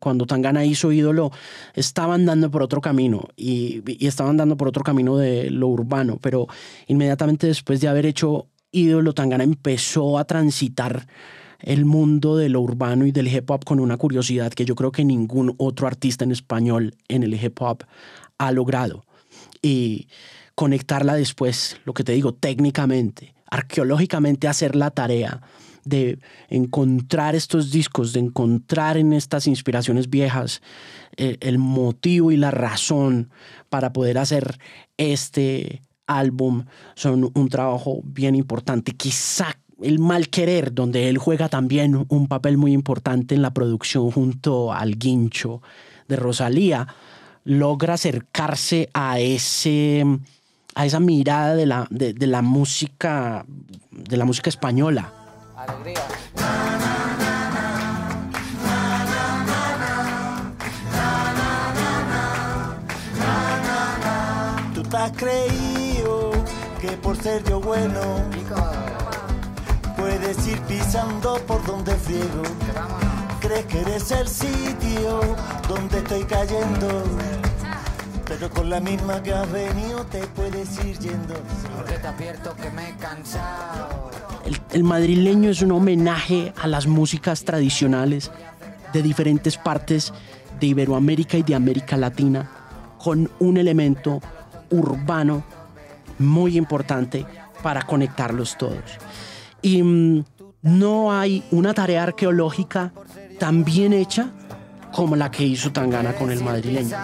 cuando 0.00 0.26
Tangana 0.26 0.64
hizo 0.64 0.90
ídolo, 0.90 1.30
estaban 1.74 2.24
dando 2.24 2.50
por 2.50 2.62
otro 2.62 2.80
camino 2.80 3.28
y, 3.36 3.82
y 3.86 4.06
estaban 4.06 4.36
dando 4.36 4.56
por 4.56 4.66
otro 4.66 4.82
camino 4.82 5.16
de 5.16 5.50
lo 5.50 5.68
urbano, 5.68 6.18
pero 6.20 6.46
inmediatamente 6.86 7.46
después 7.46 7.80
de 7.80 7.88
haber 7.88 8.06
hecho 8.06 8.48
ídolo, 8.72 9.12
Tangana 9.12 9.44
empezó 9.44 10.18
a 10.18 10.24
transitar 10.24 11.06
el 11.58 11.84
mundo 11.84 12.36
de 12.36 12.48
lo 12.48 12.60
urbano 12.60 13.06
y 13.06 13.12
del 13.12 13.28
hip 13.28 13.50
hop 13.50 13.64
con 13.64 13.80
una 13.80 13.96
curiosidad 13.96 14.52
que 14.52 14.64
yo 14.64 14.74
creo 14.74 14.92
que 14.92 15.04
ningún 15.04 15.54
otro 15.58 15.86
artista 15.86 16.24
en 16.24 16.32
español 16.32 16.94
en 17.08 17.22
el 17.22 17.34
hip 17.34 17.60
hop 17.60 17.84
ha 18.38 18.52
logrado. 18.52 19.04
Y 19.60 20.08
conectarla 20.54 21.14
después, 21.14 21.80
lo 21.84 21.94
que 21.94 22.04
te 22.04 22.12
digo, 22.12 22.34
técnicamente, 22.34 23.34
arqueológicamente 23.50 24.48
hacer 24.48 24.76
la 24.76 24.90
tarea 24.90 25.40
de 25.84 26.18
encontrar 26.48 27.34
estos 27.34 27.70
discos, 27.70 28.12
de 28.12 28.20
encontrar 28.20 28.96
en 28.96 29.12
estas 29.12 29.46
inspiraciones 29.46 30.10
viejas 30.10 30.60
eh, 31.16 31.38
el 31.40 31.58
motivo 31.58 32.30
y 32.30 32.36
la 32.36 32.50
razón 32.50 33.30
para 33.68 33.92
poder 33.92 34.18
hacer 34.18 34.58
este 34.96 35.82
álbum 36.06 36.64
son 36.94 37.30
un 37.34 37.48
trabajo 37.48 38.00
bien 38.04 38.34
importante. 38.34 38.92
Quizá 38.92 39.58
el 39.82 39.98
mal 39.98 40.28
querer, 40.28 40.74
donde 40.74 41.08
él 41.08 41.18
juega 41.18 41.48
también 41.48 42.06
un 42.08 42.26
papel 42.26 42.56
muy 42.56 42.72
importante 42.72 43.34
en 43.34 43.42
la 43.42 43.52
producción 43.52 44.10
junto 44.10 44.72
al 44.72 44.98
guincho 44.98 45.62
de 46.08 46.16
Rosalía, 46.16 46.86
logra 47.44 47.94
acercarse 47.94 48.90
a 48.92 49.20
ese 49.20 50.04
a 50.74 50.86
esa 50.86 51.00
mirada 51.00 51.56
de 51.56 51.66
la, 51.66 51.86
de, 51.90 52.12
de 52.12 52.26
la 52.26 52.42
música 52.42 53.44
de 53.90 54.16
la 54.16 54.24
música 54.24 54.48
española. 54.50 55.12
Alegría. 55.56 56.00
Tú 64.74 64.82
te 64.82 64.96
has 64.96 65.12
creído 65.12 66.30
que 66.80 66.90
por 66.98 67.16
ser 67.16 67.42
yo 67.44 67.60
bueno 67.60 68.00
puedes 70.28 70.46
ir 70.46 70.60
pisando 70.62 71.36
por 71.46 71.64
donde 71.64 71.94
friego. 71.94 72.42
Crees 73.40 73.64
que 73.64 73.80
eres 73.80 74.10
el 74.10 74.28
sitio 74.28 75.20
donde 75.66 75.98
estoy 75.98 76.22
cayendo. 76.24 77.02
Pero 78.26 78.50
con 78.50 78.68
la 78.68 78.78
misma 78.78 79.22
que 79.22 79.32
has 79.32 79.50
venido 79.50 80.04
te 80.04 80.20
puedes 80.26 80.84
ir 80.84 80.98
yendo. 80.98 81.34
Porque 81.74 81.94
te 81.94 82.06
advierto 82.06 82.54
que 82.56 82.70
me 82.70 82.90
he 82.90 82.96
cansado. 82.96 84.10
El, 84.44 84.60
el 84.72 84.84
madrileño 84.84 85.48
es 85.48 85.62
un 85.62 85.72
homenaje 85.72 86.52
a 86.60 86.66
las 86.66 86.86
músicas 86.86 87.44
tradicionales 87.44 88.30
de 88.92 89.02
diferentes 89.02 89.56
partes 89.56 90.12
de 90.60 90.66
Iberoamérica 90.66 91.38
y 91.38 91.42
de 91.42 91.54
América 91.54 91.96
Latina, 91.96 92.50
con 93.02 93.30
un 93.38 93.56
elemento 93.56 94.20
urbano 94.68 95.42
muy 96.18 96.58
importante 96.58 97.24
para 97.62 97.82
conectarlos 97.82 98.58
todos. 98.58 98.98
Y 99.62 99.82
mm, 99.82 100.24
no 100.62 101.12
hay 101.12 101.44
una 101.50 101.74
tarea 101.74 102.04
arqueológica 102.04 102.92
tan 103.38 103.64
bien 103.64 103.92
hecha 103.92 104.30
como 104.92 105.16
la 105.16 105.30
que 105.30 105.44
hizo 105.44 105.72
Tangana 105.72 106.14
con 106.14 106.30
el 106.30 106.42
madrileño. 106.42 106.96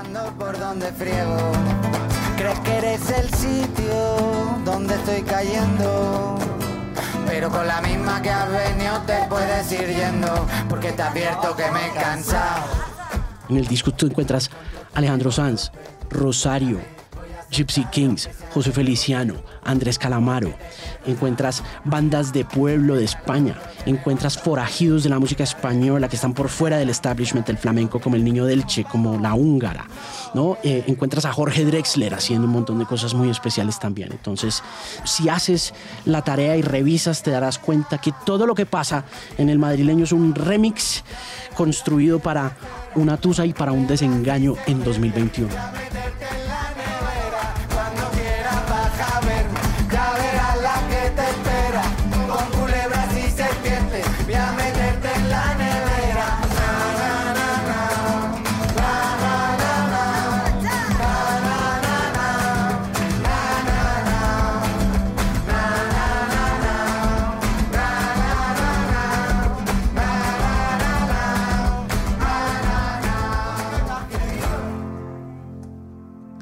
Crees 2.36 2.58
que 2.60 2.76
eres 2.76 3.10
el 3.10 3.32
sitio 3.32 4.16
donde 4.64 4.94
estoy 4.94 5.22
cayendo. 5.22 6.36
Pero 7.26 7.50
con 7.50 7.66
la 7.66 7.80
misma 7.80 8.20
que 8.22 8.30
has 8.30 8.50
venido 8.50 9.00
te 9.06 9.26
puedes 9.28 9.72
ir 9.72 9.88
yendo. 9.88 10.46
Porque 10.68 10.92
te 10.92 11.02
advierto 11.02 11.54
que 11.56 11.70
me 11.70 11.86
he 11.86 11.90
cansado. 11.92 12.64
En 13.48 13.56
el 13.56 13.66
disco 13.66 13.92
tú 13.92 14.06
encuentras 14.06 14.50
Alejandro 14.94 15.30
Sanz, 15.30 15.70
Rosario, 16.10 16.80
Gypsy 17.50 17.84
Kings, 17.90 18.28
José 18.52 18.72
Feliciano, 18.72 19.34
Andrés 19.62 19.98
Calamaro. 19.98 20.52
Encuentras 21.06 21.62
bandas 21.84 22.32
de 22.32 22.44
pueblo 22.44 22.96
de 22.96 23.04
España. 23.04 23.56
Encuentras 23.86 24.38
forajidos 24.38 25.02
de 25.02 25.10
la 25.10 25.18
música 25.18 25.44
española 25.44 26.08
que 26.08 26.16
están 26.16 26.34
por 26.34 26.48
fuera 26.48 26.78
del 26.78 26.90
establishment 26.90 27.46
del 27.46 27.58
flamenco, 27.58 28.00
como 28.00 28.16
el 28.16 28.24
Niño 28.24 28.44
del 28.44 28.66
Che, 28.66 28.84
como 28.84 29.18
la 29.18 29.34
húngara. 29.34 29.86
¿no? 30.34 30.58
Eh, 30.62 30.84
encuentras 30.86 31.24
a 31.24 31.32
Jorge 31.32 31.64
Drexler 31.64 32.14
haciendo 32.14 32.46
un 32.46 32.52
montón 32.52 32.78
de 32.78 32.86
cosas 32.86 33.14
muy 33.14 33.30
especiales 33.30 33.78
también. 33.78 34.10
Entonces, 34.12 34.62
si 35.04 35.28
haces 35.28 35.74
la 36.04 36.22
tarea 36.22 36.56
y 36.56 36.62
revisas, 36.62 37.22
te 37.22 37.30
darás 37.30 37.58
cuenta 37.58 37.98
que 37.98 38.12
todo 38.24 38.46
lo 38.46 38.54
que 38.54 38.66
pasa 38.66 39.04
en 39.38 39.48
el 39.48 39.58
madrileño 39.58 40.04
es 40.04 40.12
un 40.12 40.34
remix 40.34 41.04
construido 41.54 42.18
para 42.18 42.56
una 42.94 43.16
tusa 43.16 43.46
y 43.46 43.52
para 43.52 43.72
un 43.72 43.86
desengaño 43.86 44.54
en 44.66 44.82
2021. 44.84 45.48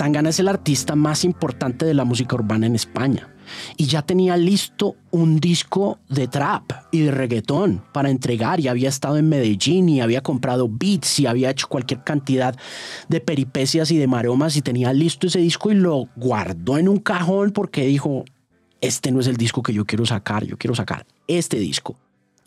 Tangana 0.03 0.31
es 0.31 0.41
el 0.41 0.49
artista 0.49 0.97
más 0.97 1.23
importante 1.23 1.85
de 1.85 1.95
la 1.95 2.05
música 2.05 2.35
urbana 2.35 2.67
en 2.67 2.75
España. 2.75 3.29
Y 3.77 3.85
ya 3.85 4.03
tenía 4.03 4.37
listo 4.37 4.97
un 5.13 5.39
disco 5.39 6.01
de 6.09 6.27
trap 6.27 6.73
y 6.91 7.03
de 7.03 7.13
reggaetón 7.13 7.85
para 7.93 8.11
entregar. 8.11 8.59
Y 8.59 8.67
había 8.67 8.89
estado 8.89 9.17
en 9.17 9.29
Medellín 9.29 9.89
y 9.89 10.01
había 10.01 10.21
comprado 10.21 10.69
beats 10.69 11.21
y 11.21 11.27
había 11.27 11.51
hecho 11.51 11.69
cualquier 11.69 12.03
cantidad 12.03 12.57
de 13.09 13.21
peripecias 13.21 13.93
y 13.93 13.97
de 13.97 14.09
maromas. 14.09 14.57
Y 14.57 14.63
tenía 14.63 14.93
listo 14.93 15.29
ese 15.29 15.39
disco 15.39 15.71
y 15.71 15.75
lo 15.75 16.09
guardó 16.17 16.79
en 16.79 16.89
un 16.89 16.99
cajón 16.99 17.53
porque 17.53 17.87
dijo, 17.87 18.25
este 18.81 19.13
no 19.13 19.21
es 19.21 19.29
el 19.29 19.37
disco 19.37 19.63
que 19.63 19.73
yo 19.73 19.85
quiero 19.85 20.05
sacar, 20.05 20.45
yo 20.45 20.59
quiero 20.59 20.75
sacar 20.75 21.07
este 21.29 21.61
disco. 21.61 21.97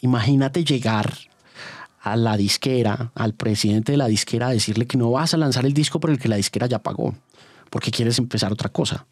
Imagínate 0.01 0.65
llegar 0.65 1.13
a 2.05 2.15
la 2.15 2.37
disquera, 2.37 3.11
al 3.15 3.33
presidente 3.33 3.93
de 3.93 3.97
la 3.97 4.07
disquera, 4.07 4.47
a 4.47 4.51
decirle 4.51 4.85
que 4.85 4.95
no 4.95 5.09
vas 5.09 5.33
a 5.33 5.37
lanzar 5.37 5.65
el 5.65 5.73
disco 5.73 5.99
por 5.99 6.11
el 6.11 6.19
que 6.19 6.27
la 6.27 6.35
disquera 6.35 6.67
ya 6.67 6.77
pagó, 6.83 7.15
porque 7.75 7.91
quieres 7.91 8.19
empezar 8.19 8.53
otra 8.53 8.69
cosa. 8.69 9.05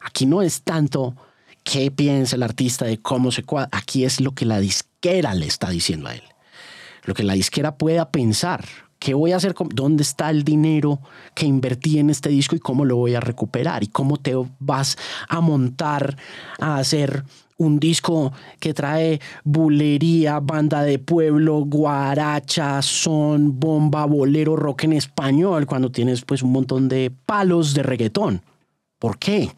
Aquí 0.00 0.24
no 0.24 0.40
es 0.40 0.62
tanto 0.62 1.16
qué 1.64 1.90
piensa 1.90 2.36
el 2.36 2.44
artista 2.44 2.84
de 2.84 2.98
cómo 2.98 3.32
se 3.32 3.42
cuadra, 3.42 3.68
aquí 3.72 4.04
es 4.04 4.20
lo 4.20 4.36
que 4.36 4.44
la 4.44 4.60
disquera 4.60 5.34
le 5.34 5.46
está 5.46 5.70
diciendo 5.70 6.08
a 6.08 6.14
él. 6.14 6.22
Lo 7.02 7.14
que 7.14 7.24
la 7.24 7.32
disquera 7.32 7.76
pueda 7.76 8.12
pensar. 8.12 8.64
¿Qué 9.00 9.14
voy 9.14 9.32
a 9.32 9.36
hacer? 9.38 9.52
¿Dónde 9.70 10.04
está 10.04 10.30
el 10.30 10.44
dinero 10.44 11.00
que 11.34 11.46
invertí 11.46 11.98
en 11.98 12.08
este 12.08 12.28
disco 12.28 12.54
y 12.54 12.60
cómo 12.60 12.84
lo 12.84 12.94
voy 12.94 13.16
a 13.16 13.20
recuperar? 13.20 13.82
¿Y 13.82 13.88
cómo 13.88 14.16
te 14.16 14.36
vas 14.60 14.96
a 15.28 15.40
montar 15.40 16.16
a 16.60 16.76
hacer 16.76 17.24
un 17.56 17.78
disco 17.78 18.32
que 18.60 18.74
trae 18.74 19.20
bulería, 19.44 20.40
banda 20.40 20.82
de 20.82 20.98
pueblo, 20.98 21.64
guaracha, 21.64 22.82
son, 22.82 23.58
bomba, 23.58 24.06
bolero, 24.06 24.56
rock 24.56 24.84
en 24.84 24.94
español, 24.94 25.66
cuando 25.66 25.90
tienes 25.90 26.24
pues 26.24 26.42
un 26.42 26.52
montón 26.52 26.88
de 26.88 27.12
palos 27.26 27.74
de 27.74 27.82
reggaetón? 27.82 28.42
¿Por 28.98 29.18
qué? 29.18 29.50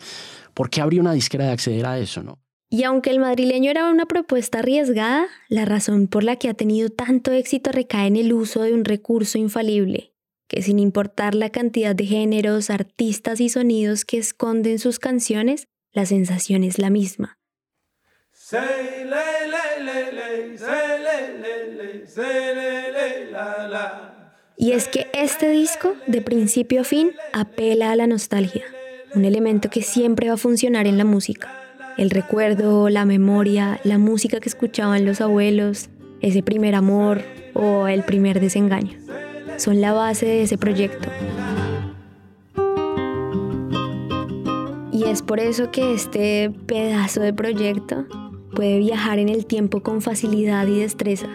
¿Por 0.55 0.71
qué 0.71 0.81
habría 0.81 1.01
una 1.01 1.13
disquera 1.13 1.47
de 1.47 1.53
acceder 1.53 1.87
a 1.87 1.99
eso, 1.99 2.23
no? 2.23 2.39
Y 2.69 2.83
aunque 2.83 3.11
el 3.11 3.21
madrileño 3.21 3.71
era 3.71 3.89
una 3.89 4.07
propuesta 4.07 4.59
arriesgada, 4.59 5.27
la 5.49 5.65
razón 5.65 6.09
por 6.09 6.25
la 6.25 6.37
que 6.37 6.49
ha 6.49 6.55
tenido 6.55 6.89
tanto 6.89 7.31
éxito 7.31 7.71
recae 7.71 8.09
en 8.09 8.17
el 8.17 8.33
uso 8.33 8.63
de 8.63 8.75
un 8.75 8.85
recurso 8.85 9.39
infalible, 9.39 10.13
que 10.49 10.63
sin 10.63 10.81
importar 10.81 11.37
la 11.37 11.51
cantidad 11.51 11.95
de 11.95 12.07
géneros, 12.07 12.71
artistas 12.71 13.41
y 13.41 13.49
sonidos 13.49 14.05
que 14.05 14.19
esconden 14.19 14.81
sus 14.81 14.99
canciones, 14.99 15.69
la 15.93 16.07
sensación 16.07 16.65
es 16.65 16.79
la 16.79 16.91
misma. 16.91 17.39
Y 24.57 24.71
es 24.71 24.87
que 24.87 25.09
este 25.13 25.51
disco, 25.51 25.95
de 26.07 26.23
principio 26.23 26.83
a 26.83 26.85
fin, 26.85 27.11
apela 27.33 27.91
a 27.91 27.97
la 27.97 28.07
nostalgia, 28.07 28.63
un 29.17 29.25
elemento 29.25 29.69
que 29.69 29.83
siempre 29.83 30.29
va 30.29 30.35
a 30.35 30.37
funcionar 30.37 30.87
en 30.87 30.97
la 30.97 31.05
música. 31.05 31.53
El 31.99 32.11
recuerdo, 32.11 32.89
la 32.89 33.05
memoria, 33.05 33.81
la 33.83 33.99
música 33.99 34.39
que 34.39 34.49
escuchaban 34.49 35.05
los 35.05 35.21
abuelos, 35.21 35.89
ese 36.21 36.45
primer 36.45 36.77
amor 36.77 37.23
o 37.53 37.89
el 37.89 38.05
primer 38.05 38.39
desengaño. 38.39 38.97
Son 39.57 39.81
la 39.81 39.93
base 39.93 40.25
de 40.25 40.43
ese 40.43 40.57
proyecto. 40.57 41.09
Y 44.93 45.03
es 45.03 45.23
por 45.23 45.41
eso 45.41 45.73
que 45.73 45.95
este 45.95 46.53
pedazo 46.67 47.21
de 47.23 47.35
proyecto 47.35 48.07
puede 48.57 48.79
viajar 48.79 49.19
en 49.19 49.29
el 49.29 49.45
tiempo 49.45 49.83
con 49.83 50.01
facilidad 50.01 50.67
y 50.67 50.81
destreza 50.81 51.29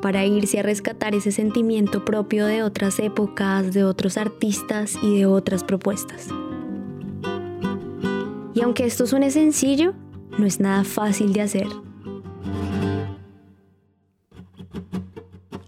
para 0.00 0.24
irse 0.24 0.58
a 0.58 0.62
rescatar 0.62 1.14
ese 1.14 1.30
sentimiento 1.30 2.04
propio 2.04 2.46
de 2.46 2.62
otras 2.62 2.98
épocas, 2.98 3.74
de 3.74 3.84
otros 3.84 4.16
artistas 4.16 4.96
y 5.02 5.18
de 5.18 5.26
otras 5.26 5.62
propuestas. 5.62 6.28
Y 8.54 8.62
aunque 8.62 8.86
esto 8.86 9.06
suene 9.06 9.30
sencillo, 9.30 9.92
no 10.38 10.46
es 10.46 10.60
nada 10.60 10.82
fácil 10.82 11.34
de 11.34 11.42
hacer. 11.42 11.66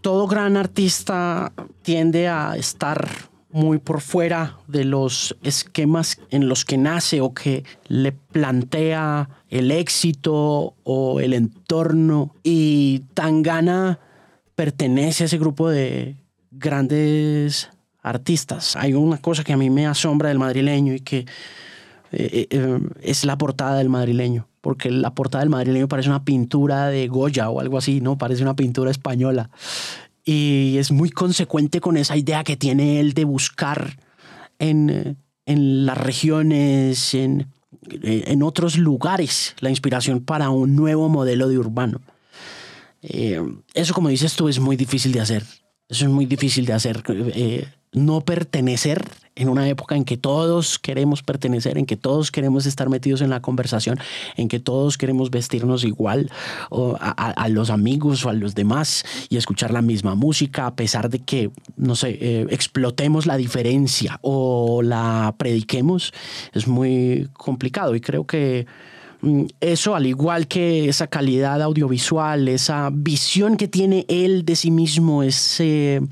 Todo 0.00 0.26
gran 0.26 0.56
artista 0.56 1.52
tiende 1.82 2.28
a 2.28 2.56
estar 2.56 3.06
muy 3.54 3.78
por 3.78 4.00
fuera 4.00 4.58
de 4.66 4.84
los 4.84 5.37
esquemas 5.44 6.18
en 6.30 6.49
los 6.49 6.64
que 6.64 6.76
nace 6.76 7.20
o 7.20 7.32
que 7.32 7.62
le 7.87 8.11
plantea 8.11 9.30
el 9.49 9.70
éxito 9.70 10.75
o 10.82 11.20
el 11.20 11.32
entorno. 11.32 12.34
Y 12.42 13.04
Tangana 13.14 14.00
pertenece 14.56 15.23
a 15.23 15.26
ese 15.26 15.38
grupo 15.38 15.70
de 15.70 16.16
grandes 16.50 17.70
artistas. 18.02 18.75
Hay 18.75 18.92
una 18.92 19.18
cosa 19.18 19.44
que 19.44 19.52
a 19.52 19.56
mí 19.56 19.70
me 19.70 19.87
asombra 19.87 20.30
del 20.30 20.40
madrileño 20.40 20.92
y 20.92 21.00
que 21.00 21.18
eh, 22.11 22.49
eh, 22.50 22.80
es 23.02 23.25
la 23.25 23.38
portada 23.38 23.78
del 23.78 23.88
madrileño, 23.88 24.49
porque 24.62 24.90
la 24.90 25.14
portada 25.14 25.42
del 25.44 25.50
madrileño 25.50 25.87
parece 25.87 26.08
una 26.08 26.25
pintura 26.25 26.88
de 26.88 27.06
Goya 27.06 27.50
o 27.50 27.61
algo 27.61 27.78
así, 27.78 28.00
¿no? 28.00 28.18
Parece 28.18 28.42
una 28.42 28.56
pintura 28.56 28.90
española. 28.90 29.49
Y 30.25 30.76
es 30.78 30.90
muy 30.90 31.11
consecuente 31.11 31.81
con 31.81 31.97
esa 31.97 32.16
idea 32.16 32.45
que 32.45 32.57
tiene 32.57 33.00
él 33.00 33.12
de 33.12 33.25
buscar 33.25 33.99
en, 34.59 34.90
eh, 34.90 35.16
en 35.47 35.85
las 35.85 35.99
regiones, 35.99 37.14
en, 37.14 37.49
en 37.90 38.43
otros 38.43 38.78
lugares, 38.78 39.54
la 39.61 39.71
inspiración 39.71 40.25
para 40.25 40.49
un 40.50 40.75
nuevo 40.75 41.09
modelo 41.09 41.49
de 41.49 41.59
urbano. 41.59 42.00
eso, 43.02 43.93
como 43.93 44.09
dices 44.09 44.35
tú, 44.35 44.49
es 44.49 44.59
muy 44.59 44.76
difícil 44.76 45.12
de 45.12 45.21
hacer. 45.21 45.43
Eso 45.88 46.07
es 46.07 46.11
muy 46.11 46.25
difícil 46.25 46.64
de 46.64 46.73
hacer. 46.73 47.02
No 47.95 48.21
pertenecer 48.21 49.05
en 49.37 49.49
una 49.49 49.69
época 49.69 49.97
en 49.97 50.05
que 50.05 50.17
todos 50.17 50.79
queremos 50.79 51.23
pertenecer, 51.23 51.79
en 51.79 51.87
que 51.87 51.97
todos 51.97 52.31
queremos 52.31 52.67
estar 52.67 52.89
metidos 52.89 53.21
en 53.21 53.31
la 53.31 53.41
conversación, 53.41 53.99
en 54.37 54.49
que 54.49 54.61
todos 54.61 54.97
queremos 54.97 55.30
vestirnos 55.30 55.85
igual 55.85 56.30
a, 56.71 57.49
los 57.49 57.71
amigos 57.71 58.25
o 58.25 58.28
a 58.28 58.33
los 58.33 58.54
demás 58.54 59.04
y 59.28 59.37
escuchar 59.37 59.73
la 59.73 59.83
misma 59.83 60.15
música, 60.15 60.67
a 60.67 60.75
pesar 60.75 61.11
de 61.11 61.19
que, 61.21 61.50
no 61.76 61.97
sé, 61.97 62.19
eh, 62.21 62.47
explotemos 62.50 63.26
la 63.26 63.37
diferencia 63.37 64.19
o 64.23 64.83
la 64.83 65.35
prediquemos, 65.37 66.13
es 66.52 66.69
muy 66.69 67.28
complicado. 67.33 67.95
Y 67.97 68.00
creo 68.00 68.26
que 68.26 68.67
mm, 69.21 69.45
eso, 69.61 69.97
al 69.97 70.07
igual 70.07 70.47
que 70.47 70.89
esa 70.89 71.09
calidad 71.09 71.61
audiovisual, 71.61 72.49
esa 72.49 72.91
visión 72.93 73.57
que 73.57 73.69
tiene 73.69 74.04
él 74.09 74.45
de 74.45 74.54
sí 74.54 74.71
mismo, 74.71 75.23
ese, 75.23 76.02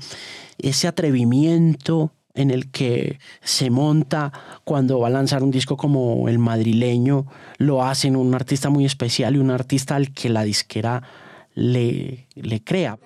ese 0.63 0.87
atrevimiento, 0.87 2.11
en 2.33 2.49
el 2.49 2.71
que 2.71 3.19
se 3.43 3.69
monta 3.69 4.31
cuando 4.63 4.99
va 4.99 5.07
a 5.07 5.11
lanzar 5.11 5.43
un 5.43 5.51
disco 5.51 5.77
como 5.77 6.27
El 6.27 6.39
Madrileño, 6.39 7.27
lo 7.57 7.83
hacen 7.83 8.15
un 8.15 8.33
artista 8.33 8.69
muy 8.69 8.85
especial 8.85 9.35
y 9.35 9.39
un 9.39 9.51
artista 9.51 9.95
al 9.95 10.11
que 10.11 10.29
la 10.29 10.43
disquera 10.43 11.03
le, 11.53 12.27
le 12.33 12.63
crea. 12.63 12.97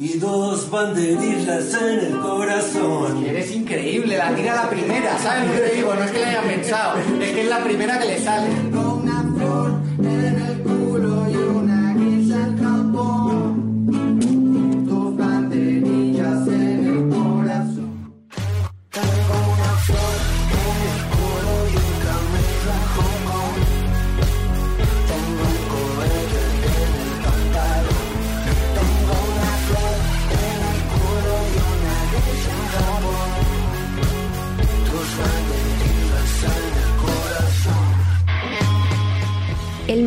Y 0.00 0.16
dos 0.18 0.70
banderillas 0.70 1.74
en 1.74 1.98
el 2.06 2.18
corazón. 2.20 3.22
Eres 3.22 3.54
increíble, 3.54 4.16
la 4.16 4.34
tira 4.34 4.54
la 4.54 4.70
primera, 4.70 5.18
¿sabes 5.18 5.46
lo 5.46 5.52
que 5.52 5.60
te 5.60 5.76
digo? 5.76 5.94
No 5.94 6.02
es 6.02 6.10
que 6.10 6.18
la 6.20 6.28
haya 6.28 6.42
pensado, 6.42 6.98
es 7.20 7.32
que 7.32 7.42
es 7.42 7.48
la 7.48 7.62
primera 7.62 7.98
que 7.98 8.06
le 8.06 8.18
sale. 8.18 8.48
una 8.70 9.30
flor 9.36 9.74
en 9.98 10.40
el 10.40 10.62
culo 10.62 11.19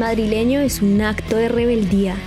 madrileño 0.04 0.60
es 0.60 0.82
un 0.82 1.02
acto 1.02 1.38
de 1.38 1.48
rebeldía. 1.48 2.18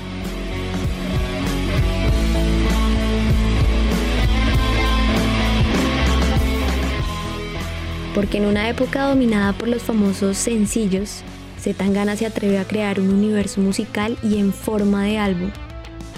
Porque 8.15 8.39
en 8.39 8.47
una 8.47 8.71
época 8.71 9.03
dominada 9.03 9.53
por 9.53 9.69
los 9.69 9.83
famosos 9.83 10.39
sencillos, 10.39 11.21
Zetangana 11.61 12.17
se 12.17 12.25
atreve 12.25 12.59
a 12.59 12.65
crear 12.65 12.99
un 12.99 13.11
universo 13.11 13.61
musical 13.61 14.17
y 14.23 14.39
en 14.39 14.55
forma 14.55 15.03
de 15.05 15.19
álbum, 15.19 15.51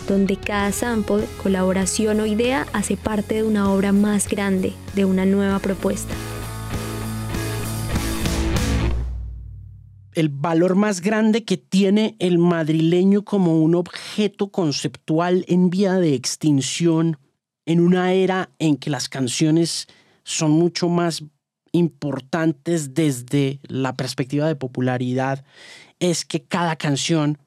donde 0.07 0.37
cada 0.37 0.71
sample, 0.71 1.25
colaboración 1.43 2.21
o 2.21 2.27
idea 2.27 2.69
hace 2.73 2.97
parte 2.97 3.35
de 3.35 3.43
una 3.43 3.73
obra 3.73 3.91
más 3.91 4.29
grande, 4.29 4.75
de 4.95 5.05
una 5.05 5.27
nueva 5.27 5.59
propuesta. 5.59 6.15
El 10.19 10.31
valor 10.31 10.75
más 10.75 11.01
grande 11.01 11.45
que 11.45 11.57
tiene 11.57 12.17
el 12.19 12.39
madrileño 12.39 13.25
como 13.25 13.63
un 13.63 13.77
objeto 13.77 14.51
conceptual 14.51 15.45
en 15.47 15.71
vía 15.71 15.95
de 15.95 16.15
extinción 16.15 17.19
en 17.67 17.79
una 17.81 18.13
era 18.13 18.51
en 18.59 18.77
que 18.79 18.91
las 18.91 19.09
canciones 19.09 19.87
son 20.25 20.51
mucho 20.51 20.89
más 20.89 21.23
importantes 21.71 22.95
desde 22.95 23.61
la 23.63 23.95
perspectiva 23.95 24.49
de 24.49 24.57
popularidad 24.57 25.45
es 26.01 26.25
que 26.25 26.43
cada 26.43 26.75
canción 26.75 27.39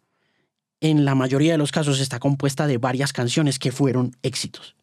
en 0.80 1.04
la 1.04 1.14
mayoría 1.14 1.52
de 1.52 1.58
los 1.58 1.74
casos 1.74 2.00
está 2.00 2.20
compuesta 2.20 2.68
de 2.68 2.78
varias 2.78 3.12
canciones 3.12 3.60
que 3.60 3.74
fueron 3.74 4.16
éxitos. 4.24 4.76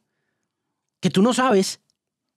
Que 1.01 1.09
tú 1.09 1.23
no 1.23 1.33
sabes 1.33 1.81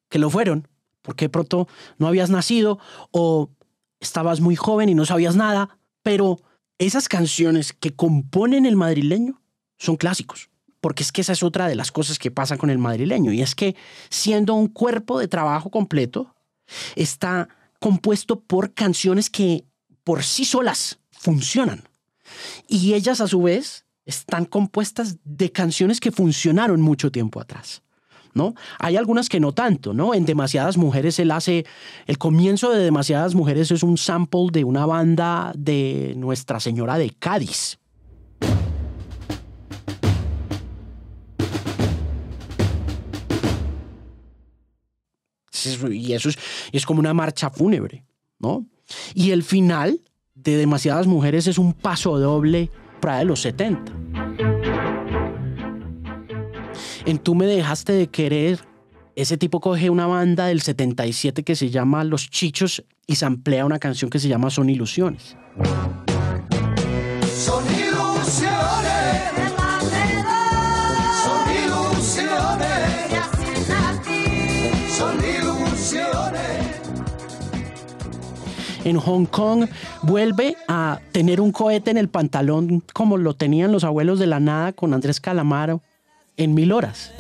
que 0.08 0.18
lo 0.18 0.30
fueron 0.30 0.70
porque 1.02 1.26
de 1.26 1.30
pronto 1.30 1.68
no 1.98 2.08
habías 2.08 2.30
nacido 2.30 2.80
o 3.12 3.50
estabas 4.02 4.42
muy 4.42 4.58
joven 4.58 4.90
y 4.90 4.96
no 4.96 5.06
sabías 5.06 5.38
nada, 5.38 5.80
pero 6.04 6.42
esas 6.78 7.08
canciones 7.08 7.72
que 7.72 7.96
componen 7.96 8.66
el 8.66 8.76
madrileño 8.76 9.42
son 9.78 9.96
clásicos. 9.96 10.50
Porque 10.82 11.04
es 11.04 11.12
que 11.12 11.22
esa 11.22 11.34
es 11.34 11.44
otra 11.44 11.68
de 11.68 11.76
las 11.76 11.92
cosas 11.92 12.18
que 12.18 12.32
pasa 12.32 12.58
con 12.58 12.72
el 12.72 12.80
madrileño. 12.80 13.32
Y 13.32 13.42
es 13.44 13.54
que 13.54 13.76
siendo 14.10 14.56
un 14.56 14.68
cuerpo 14.68 15.20
de 15.20 15.28
trabajo 15.28 15.70
completo, 15.70 16.36
está 16.96 17.48
compuesto 17.80 18.40
por 18.42 18.74
canciones 18.74 19.30
que 19.30 19.66
por 20.04 20.24
sí 20.24 20.44
solas 20.44 21.00
funcionan. 21.12 21.88
Y 22.68 22.96
ellas 22.96 23.22
a 23.22 23.28
su 23.28 23.44
vez 23.44 23.86
están 24.06 24.46
compuestas 24.46 25.18
de 25.24 25.52
canciones 25.52 26.00
que 26.00 26.12
funcionaron 26.12 26.82
mucho 26.82 27.12
tiempo 27.12 27.40
atrás. 27.40 27.84
¿No? 28.34 28.56
Hay 28.80 28.98
algunas 28.98 29.30
que 29.30 29.40
no 29.40 29.52
tanto, 29.52 29.94
¿no? 29.94 30.14
En 30.14 30.26
Demasiadas 30.26 30.78
Mujeres 30.78 31.20
él 31.20 31.32
hace, 31.32 31.66
el 32.08 32.18
comienzo 32.18 32.72
de 32.72 32.84
Demasiadas 32.84 33.36
Mujeres 33.36 33.72
es 33.72 33.84
un 33.84 33.98
sample 33.98 34.48
de 34.52 34.64
una 34.64 34.86
banda 34.86 35.52
de 35.56 36.14
Nuestra 36.18 36.60
Señora 36.60 36.98
de 36.98 37.12
Cádiz. 37.12 37.78
Y 45.92 46.14
eso 46.14 46.30
es, 46.72 46.86
como 46.86 47.00
una 47.00 47.14
marcha 47.14 47.50
fúnebre, 47.50 48.04
¿no? 48.40 48.66
Y 49.14 49.32
el 49.32 49.44
final 49.44 50.02
de 50.34 50.58
Demasiadas 50.58 51.08
Mujeres 51.08 51.48
es 51.48 51.58
un 51.58 51.74
paso 51.74 52.18
doble 52.20 52.72
para 53.00 53.24
los 53.24 53.42
70. 53.42 54.01
En 57.06 57.18
Tú 57.18 57.34
me 57.34 57.48
dejaste 57.48 57.94
de 57.94 58.08
querer, 58.08 58.60
ese 59.16 59.36
tipo 59.36 59.60
coge 59.60 59.90
una 59.90 60.06
banda 60.06 60.46
del 60.46 60.62
77 60.62 61.44
que 61.44 61.56
se 61.56 61.72
llama 61.72 62.04
Los 62.04 62.30
Chichos 62.30 62.84
y 63.08 63.16
se 63.16 63.26
amplía 63.26 63.66
una 63.66 63.80
canción 63.80 64.12
que 64.12 64.20
se 64.20 64.28
llama 64.28 64.52
Son 64.52 64.70
Ilusiones. 64.70 65.36
Son 67.36 67.64
ilusiones. 67.66 68.46
Son 71.24 71.42
ilusiones. 71.66 72.68
Son 74.96 75.20
ilusiones. 75.20 76.42
En 78.86 78.98
Hong 78.98 79.26
Kong 79.26 79.66
vuelve 80.04 80.56
a 80.68 81.00
tener 81.12 81.42
un 81.42 81.52
cohete 81.52 81.90
en 81.90 81.98
el 81.98 82.10
pantalón 82.10 82.84
como 82.94 83.18
lo 83.18 83.34
tenían 83.34 83.72
los 83.72 83.84
abuelos 83.84 84.20
de 84.20 84.28
la 84.28 84.40
nada 84.40 84.72
con 84.74 84.94
Andrés 84.94 85.20
Calamaro 85.20 85.82
en 86.38 86.54
mil 86.54 86.72
horas. 86.72 87.12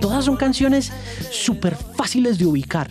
Todas 0.00 0.24
son 0.24 0.36
canciones 0.36 0.92
súper 1.30 1.76
fáciles 1.76 2.38
de 2.38 2.46
ubicar, 2.46 2.90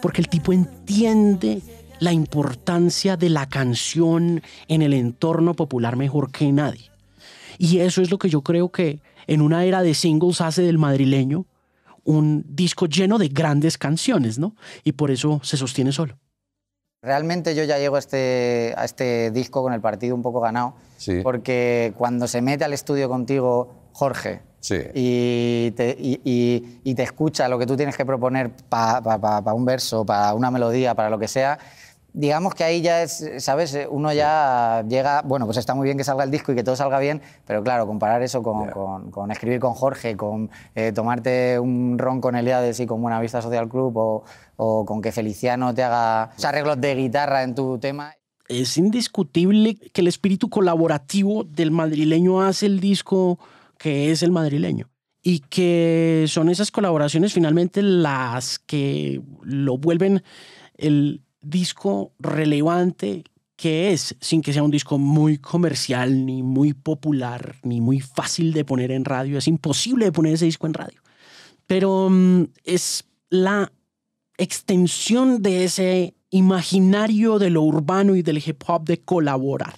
porque 0.00 0.20
el 0.20 0.28
tipo 0.28 0.52
entiende 0.52 1.62
la 2.00 2.12
importancia 2.12 3.16
de 3.16 3.28
la 3.28 3.48
canción 3.48 4.42
en 4.68 4.82
el 4.82 4.92
entorno 4.92 5.54
popular 5.54 5.96
mejor 5.96 6.30
que 6.30 6.50
nadie. 6.50 6.90
Y 7.58 7.78
eso 7.78 8.02
es 8.02 8.10
lo 8.10 8.18
que 8.18 8.28
yo 8.28 8.42
creo 8.42 8.70
que 8.70 9.00
en 9.26 9.40
una 9.40 9.64
era 9.64 9.82
de 9.82 9.94
singles 9.94 10.40
hace 10.40 10.62
del 10.62 10.78
madrileño 10.78 11.46
un 12.04 12.44
disco 12.48 12.86
lleno 12.86 13.18
de 13.18 13.28
grandes 13.28 13.78
canciones, 13.78 14.38
¿no? 14.38 14.56
Y 14.82 14.92
por 14.92 15.10
eso 15.10 15.40
se 15.44 15.56
sostiene 15.56 15.92
solo. 15.92 16.18
Realmente 17.12 17.56
yo 17.56 17.64
ya 17.64 17.78
llego 17.78 17.96
a 17.96 17.98
este, 17.98 18.74
a 18.76 18.84
este 18.84 19.32
disco 19.32 19.60
con 19.60 19.72
el 19.72 19.80
partido 19.80 20.14
un 20.14 20.22
poco 20.22 20.38
ganado, 20.40 20.74
Sí. 20.98 21.18
porque 21.24 21.92
cuando 21.98 22.28
se 22.28 22.40
mete 22.40 22.64
al 22.64 22.72
estudio 22.72 23.08
contigo 23.08 23.74
Jorge 23.92 24.40
Sí. 24.60 24.76
y, 24.94 25.72
te, 25.72 25.96
y- 25.98 26.20
y- 26.22 26.80
y 26.84 26.94
te 26.94 27.02
escucha 27.02 27.48
lo 27.48 27.58
que 27.58 27.66
tú 27.66 27.76
tienes 27.76 27.96
que 27.96 28.06
proponer 28.06 28.52
para 28.68 29.52
un 29.52 29.64
verso, 29.64 30.06
para 30.06 30.32
una 30.34 30.52
melodía, 30.52 30.94
para 30.94 31.10
lo 31.10 31.18
que 31.18 31.26
sea, 31.26 31.58
digamos 32.14 32.54
que 32.54 32.64
ahí 32.64 32.82
ya 32.82 33.02
es, 33.02 33.24
¿sabes? 33.38 33.78
Uno 33.90 34.12
ya 34.12 34.84
llega, 34.88 35.22
bueno, 35.22 35.46
pues 35.46 35.58
está 35.58 35.74
muy 35.74 35.84
bien 35.84 35.96
que 35.96 36.04
salga 36.04 36.24
el 36.24 36.30
disco 36.30 36.52
y 36.52 36.54
que 36.54 36.62
todo 36.64 36.76
salga 36.76 36.98
bien, 36.98 37.22
pero 37.46 37.62
claro, 37.62 37.86
comparar 37.86 38.22
eso 38.22 38.42
con, 38.42 38.68
con- 38.70 39.10
con 39.10 39.30
escribir 39.30 39.60
con 39.60 39.72
Jorge, 39.74 40.16
con 40.16 40.50
eh, 40.74 40.92
tomarte 40.92 41.58
un 41.58 41.98
ron 41.98 42.20
con 42.20 42.36
Eliades 42.36 42.80
y 42.80 42.86
con 42.86 43.00
Buenavista 43.00 43.40
Social 43.40 43.68
Club 43.68 43.96
o, 43.96 44.24
o 44.56 44.84
con 44.84 45.00
que 45.00 45.12
Feliciano 45.12 45.74
te 45.74 45.82
haga 45.82 46.30
arreglos 46.44 46.80
de 46.80 46.94
guitarra 46.94 47.42
en 47.42 47.54
tu 47.54 47.78
tema. 47.78 48.14
Es 48.48 48.76
indiscutible 48.76 49.76
que 49.76 50.00
el 50.02 50.08
espíritu 50.08 50.50
colaborativo 50.50 51.44
del 51.44 51.70
madrileño 51.70 52.42
hace 52.42 52.66
el 52.66 52.80
disco 52.80 53.38
que 53.78 54.10
es 54.10 54.22
el 54.22 54.30
madrileño. 54.32 54.88
Y 55.24 55.38
que 55.38 56.24
son 56.28 56.48
esas 56.48 56.70
colaboraciones 56.72 57.32
finalmente 57.32 57.80
las 57.80 58.58
que 58.58 59.22
lo 59.42 59.78
vuelven 59.78 60.22
el 60.76 61.22
disco 61.42 62.12
relevante 62.18 63.24
que 63.56 63.92
es, 63.92 64.16
sin 64.20 64.42
que 64.42 64.52
sea 64.52 64.62
un 64.62 64.70
disco 64.70 64.98
muy 64.98 65.38
comercial, 65.38 66.26
ni 66.26 66.42
muy 66.42 66.72
popular, 66.72 67.56
ni 67.62 67.80
muy 67.80 68.00
fácil 68.00 68.52
de 68.52 68.64
poner 68.64 68.90
en 68.90 69.04
radio. 69.04 69.38
Es 69.38 69.46
imposible 69.46 70.06
de 70.06 70.12
poner 70.12 70.34
ese 70.34 70.46
disco 70.46 70.66
en 70.66 70.74
radio. 70.74 71.00
Pero 71.66 72.08
mm, 72.10 72.44
es 72.64 73.04
la 73.30 73.70
extensión 74.36 75.42
de 75.42 75.64
ese 75.64 76.14
imaginario 76.30 77.38
de 77.38 77.50
lo 77.50 77.62
urbano 77.62 78.16
y 78.16 78.22
del 78.22 78.42
hip 78.44 78.64
hop 78.66 78.84
de 78.84 79.00
colaborar. 79.00 79.76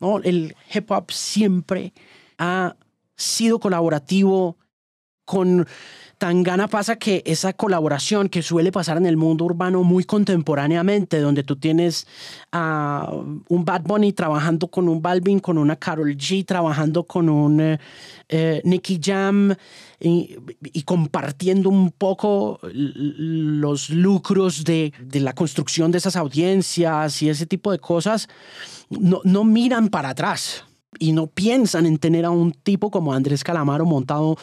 ¿no? 0.00 0.18
El 0.18 0.54
hip 0.74 0.90
hop 0.90 1.10
siempre 1.10 1.94
ha 2.36 2.76
sido 3.16 3.60
colaborativo 3.60 4.58
con 5.24 5.66
Tangana 6.18 6.68
pasa 6.68 6.96
que 6.96 7.22
esa 7.26 7.52
colaboración 7.52 8.28
que 8.28 8.42
suele 8.42 8.72
pasar 8.72 8.96
en 8.96 9.06
el 9.06 9.16
mundo 9.16 9.44
urbano 9.44 9.82
muy 9.82 10.04
contemporáneamente, 10.04 11.20
donde 11.20 11.42
tú 11.42 11.56
tienes 11.56 12.06
a 12.52 13.10
un 13.48 13.64
Bad 13.64 13.82
Bunny 13.82 14.12
trabajando 14.12 14.68
con 14.68 14.88
un 14.88 15.02
Balvin, 15.02 15.40
con 15.40 15.58
una 15.58 15.76
Carol 15.76 16.16
G, 16.16 16.44
trabajando 16.44 17.04
con 17.04 17.28
un 17.28 17.60
eh, 17.60 17.78
eh, 18.28 18.60
Nicky 18.64 19.00
Jam 19.02 19.54
y, 20.00 20.36
y 20.72 20.82
compartiendo 20.82 21.68
un 21.68 21.90
poco 21.90 22.60
los 22.72 23.90
lucros 23.90 24.64
de, 24.64 24.92
de 25.00 25.20
la 25.20 25.32
construcción 25.32 25.90
de 25.90 25.98
esas 25.98 26.16
audiencias 26.16 27.22
y 27.22 27.28
ese 27.28 27.46
tipo 27.46 27.72
de 27.72 27.78
cosas, 27.78 28.28
no, 28.90 29.20
no 29.24 29.44
miran 29.44 29.88
para 29.88 30.10
atrás 30.10 30.64
y 30.98 31.12
no 31.12 31.26
piensan 31.28 31.86
en 31.86 31.98
tener 31.98 32.24
a 32.24 32.30
un 32.30 32.52
tipo 32.52 32.90
como 32.90 33.12
Andrés 33.12 33.44
Calamaro 33.44 33.84
montado 33.84 34.36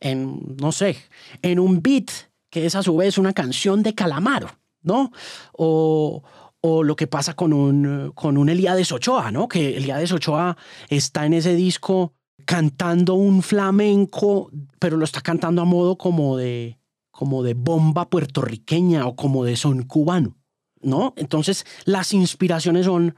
en, 0.00 0.56
no 0.60 0.72
sé, 0.72 0.96
en 1.42 1.58
un 1.58 1.82
beat 1.82 2.10
que 2.50 2.66
es 2.66 2.74
a 2.74 2.82
su 2.82 2.96
vez 2.96 3.18
una 3.18 3.32
canción 3.32 3.82
de 3.82 3.94
Calamaro, 3.94 4.48
¿no? 4.82 5.12
O, 5.52 6.22
o 6.60 6.82
lo 6.82 6.96
que 6.96 7.06
pasa 7.06 7.34
con 7.34 7.52
un, 7.52 8.12
con 8.14 8.38
un 8.38 8.48
Eliades 8.48 8.92
Ochoa, 8.92 9.30
¿no? 9.30 9.48
Que 9.48 9.76
Eliades 9.76 10.12
Ochoa 10.12 10.56
está 10.88 11.26
en 11.26 11.34
ese 11.34 11.54
disco 11.54 12.14
cantando 12.44 13.14
un 13.14 13.42
flamenco, 13.42 14.50
pero 14.78 14.96
lo 14.96 15.04
está 15.04 15.20
cantando 15.20 15.62
a 15.62 15.66
modo 15.66 15.98
como 15.98 16.36
de, 16.36 16.78
como 17.10 17.42
de 17.42 17.54
bomba 17.54 18.08
puertorriqueña 18.08 19.06
o 19.06 19.16
como 19.16 19.44
de 19.44 19.56
son 19.56 19.82
cubano, 19.82 20.36
¿no? 20.80 21.12
Entonces 21.16 21.66
las 21.84 22.14
inspiraciones 22.14 22.86
son 22.86 23.16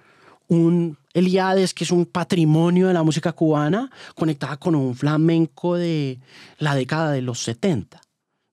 un 0.48 0.98
Eliades, 1.12 1.75
que 1.75 1.85
es 1.85 1.90
un 1.90 2.07
patrimonio 2.07 2.88
de 2.88 2.94
la 2.94 3.03
música 3.03 3.33
cubana, 3.33 3.90
conectada 4.14 4.57
con 4.57 4.75
un 4.75 4.94
flamenco 4.94 5.77
de 5.77 6.20
la 6.59 6.75
década 6.75 7.11
de 7.11 7.23
los 7.23 7.42
70, 7.42 8.01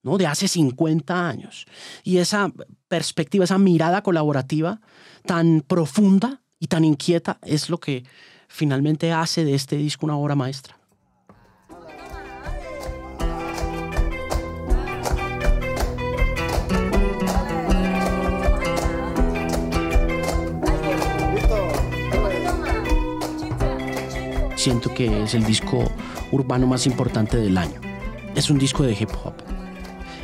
¿no? 0.03 0.17
de 0.17 0.27
hace 0.27 0.47
50 0.47 1.27
años. 1.27 1.65
Y 2.03 2.17
esa 2.17 2.51
perspectiva, 2.87 3.43
esa 3.43 3.57
mirada 3.57 4.01
colaborativa 4.01 4.81
tan 5.25 5.61
profunda 5.61 6.41
y 6.59 6.67
tan 6.67 6.83
inquieta 6.83 7.37
es 7.43 7.69
lo 7.69 7.79
que 7.79 8.03
finalmente 8.47 9.11
hace 9.11 9.45
de 9.45 9.53
este 9.53 9.77
disco 9.77 10.05
una 10.05 10.17
obra 10.17 10.35
maestra. 10.35 10.76
Siento 24.67 24.93
que 24.93 25.23
es 25.23 25.33
el 25.33 25.45
disco 25.45 25.89
urbano 26.29 26.67
más 26.67 26.87
importante 26.87 27.37
del 27.37 27.57
año. 27.57 27.79
Es 28.35 28.49
un 28.49 28.57
disco 28.57 28.83
de 28.83 28.91
hip 28.99 29.11
hop. 29.23 29.33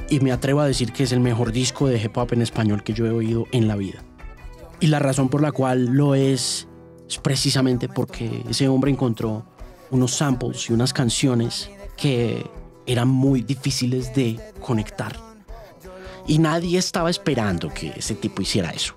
Y 0.10 0.20
me 0.20 0.34
atrevo 0.34 0.60
a 0.60 0.68
decir 0.68 0.92
que 0.92 1.04
es 1.04 1.14
el 1.14 1.22
mejor 1.22 1.54
disco 1.54 1.88
de 1.88 1.98
hip 1.98 2.18
hop 2.18 2.34
en 2.34 2.42
español 2.42 2.84
que 2.84 2.92
yo 2.92 3.06
he 3.06 3.12
oído 3.12 3.48
en 3.54 3.70
la 3.70 3.78
vida. 3.78 4.04
Y 4.82 4.88
la 4.88 5.00
razón 5.00 5.30
por 5.30 5.42
la 5.42 5.54
cual 5.54 5.86
lo 5.86 6.14
es 6.14 6.68
es 7.08 7.18
precisamente 7.20 7.88
porque 7.88 8.44
ese 8.50 8.68
hombre 8.68 8.92
encontró 8.92 9.46
unos 9.92 10.12
samples 10.12 10.70
y 10.70 10.74
unas 10.74 10.92
canciones 10.92 11.72
que 11.96 12.46
eran 12.86 13.08
muy 13.08 13.44
difíciles 13.44 14.14
de 14.14 14.42
conectar. 14.60 15.16
Y 16.28 16.40
nadie 16.40 16.78
estaba 16.78 17.10
esperando 17.10 17.70
que 17.70 17.94
ese 17.96 18.16
tipo 18.16 18.42
hiciera 18.42 18.72
eso. 18.72 18.94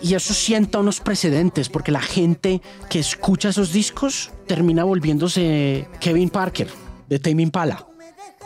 Y 0.00 0.14
eso 0.14 0.34
sienta 0.34 0.78
unos 0.78 1.00
precedentes, 1.00 1.68
porque 1.68 1.90
la 1.90 2.02
gente 2.02 2.60
que 2.90 2.98
escucha 2.98 3.48
esos 3.48 3.72
discos 3.72 4.30
termina 4.46 4.84
volviéndose 4.84 5.88
Kevin 6.00 6.28
Parker 6.28 6.68
de 7.08 7.18
Tame 7.18 7.42
Impala, 7.42 7.86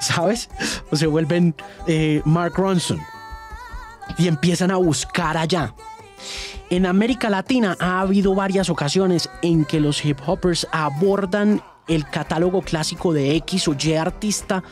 ¿sabes? 0.00 0.48
O 0.90 0.96
se 0.96 1.06
vuelven 1.06 1.54
eh, 1.86 2.22
Mark 2.24 2.54
Ronson 2.56 3.00
y 4.18 4.28
empiezan 4.28 4.70
a 4.70 4.76
buscar 4.76 5.36
allá. 5.36 5.74
En 6.68 6.86
América 6.86 7.28
Latina 7.30 7.76
ha 7.80 8.00
habido 8.00 8.34
varias 8.34 8.70
ocasiones 8.70 9.28
en 9.42 9.64
que 9.64 9.80
los 9.80 10.04
hip 10.04 10.18
hoppers 10.24 10.68
abordan 10.70 11.62
el 11.88 12.08
catálogo 12.08 12.62
clásico 12.62 13.12
de 13.12 13.34
X 13.36 13.66
o 13.66 13.74
Y 13.76 13.94
artista 13.94 14.62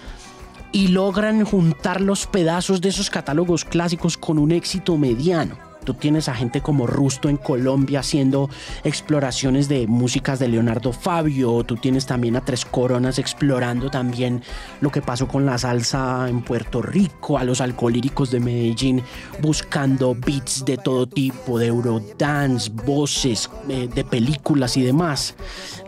y 0.71 0.88
logran 0.88 1.45
juntar 1.45 2.01
los 2.01 2.27
pedazos 2.27 2.81
de 2.81 2.91
esos 2.91 3.11
catálogos 3.11 3.64
clásicos 3.64 4.17
con 4.17 4.38
un 4.38 4.53
éxito 4.53 4.97
mediano. 4.97 5.68
Tú 5.88 5.94
tienes 5.94 6.29
a 6.29 6.35
gente 6.35 6.61
como 6.61 6.87
Rusto 6.87 7.31
en 7.31 7.38
Colombia 7.38 8.01
haciendo 8.01 8.51
exploraciones 8.85 9.70
de 9.70 9.87
músicas 9.87 10.38
de 10.38 10.46
Leonardo 10.46 10.92
Fabio. 10.92 11.64
Tú 11.64 11.77
tienes 11.77 12.05
también 12.05 12.37
a 12.37 12.44
Tres 12.44 12.66
Coronas 12.66 13.18
explorando 13.18 13.88
también 13.88 14.42
lo 14.83 14.90
que 14.90 15.01
pasó 15.01 15.27
con 15.27 15.46
la 15.46 15.57
salsa 15.57 16.29
en 16.29 16.42
Puerto 16.42 16.83
Rico, 16.83 17.38
a 17.38 17.44
los 17.44 17.62
alcohólicos 17.62 18.31
de 18.31 18.38
Medellín 18.38 19.03
buscando 19.40 20.14
beats 20.14 20.62
de 20.66 20.77
todo 20.77 21.07
tipo, 21.07 21.59
de 21.59 21.68
eurodance, 21.68 22.70
voces 22.85 23.48
eh, 23.70 23.88
de 23.88 24.05
películas 24.05 24.77
y 24.77 24.83
demás. 24.83 25.37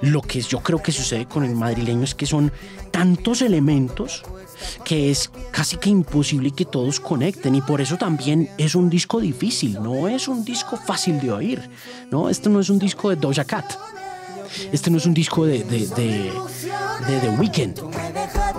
Lo 0.00 0.22
que 0.22 0.40
yo 0.40 0.60
creo 0.60 0.82
que 0.82 0.92
sucede 0.92 1.26
con 1.26 1.44
el 1.44 1.54
madrileño 1.54 2.04
es 2.04 2.14
que 2.14 2.24
son 2.24 2.50
tantos 2.90 3.42
elementos 3.42 4.22
que 4.84 5.10
es 5.10 5.30
casi 5.50 5.76
que 5.76 5.90
imposible 5.90 6.50
que 6.50 6.64
todos 6.64 7.00
conecten 7.00 7.54
y 7.54 7.60
por 7.60 7.80
eso 7.80 7.96
también 7.96 8.50
es 8.58 8.74
un 8.74 8.90
disco 8.90 9.20
difícil, 9.20 9.82
no 9.82 10.08
es 10.08 10.28
un 10.28 10.44
disco 10.44 10.76
fácil 10.76 11.20
de 11.20 11.32
oír, 11.32 11.70
¿no? 12.10 12.28
Este 12.28 12.48
no 12.48 12.60
es 12.60 12.70
un 12.70 12.78
disco 12.78 13.10
de 13.10 13.16
Doja 13.16 13.44
Cat, 13.44 13.72
este 14.72 14.90
no 14.90 14.98
es 14.98 15.06
un 15.06 15.14
disco 15.14 15.44
de, 15.44 15.64
de, 15.64 15.86
de, 15.88 16.32
de 17.06 17.20
The 17.20 17.30
Weeknd. 17.38 18.49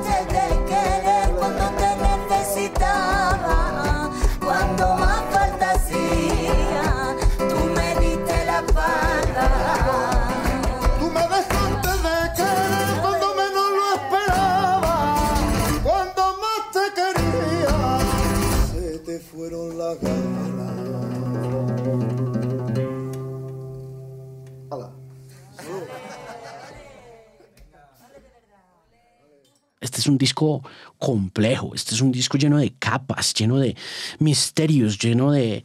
Un 30.11 30.17
disco 30.17 30.61
complejo, 30.97 31.73
este 31.73 31.95
es 31.95 32.01
un 32.01 32.11
disco 32.11 32.37
lleno 32.37 32.57
de 32.57 32.73
capas, 32.77 33.33
lleno 33.33 33.57
de 33.57 33.75
misterios, 34.19 34.99
lleno 34.99 35.31
de, 35.31 35.63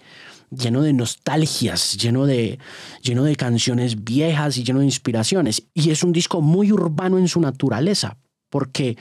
lleno 0.51 0.83
de 0.83 0.93
nostalgias, 0.93 1.97
lleno 1.97 2.27
de, 2.27 2.59
lleno 3.03 3.25
de 3.25 3.37
canciones 3.37 4.05
viejas 4.05 4.57
y 4.57 4.65
lleno 4.65 4.81
de 4.81 4.87
inspiraciones. 4.87 5.63
Y 5.75 5.91
es 5.91 6.03
un 6.03 6.13
disco 6.13 6.41
muy 6.41 6.73
urbano 6.73 7.19
en 7.19 7.29
su 7.29 7.41
naturaleza, 7.41 8.17
porque 8.51 8.97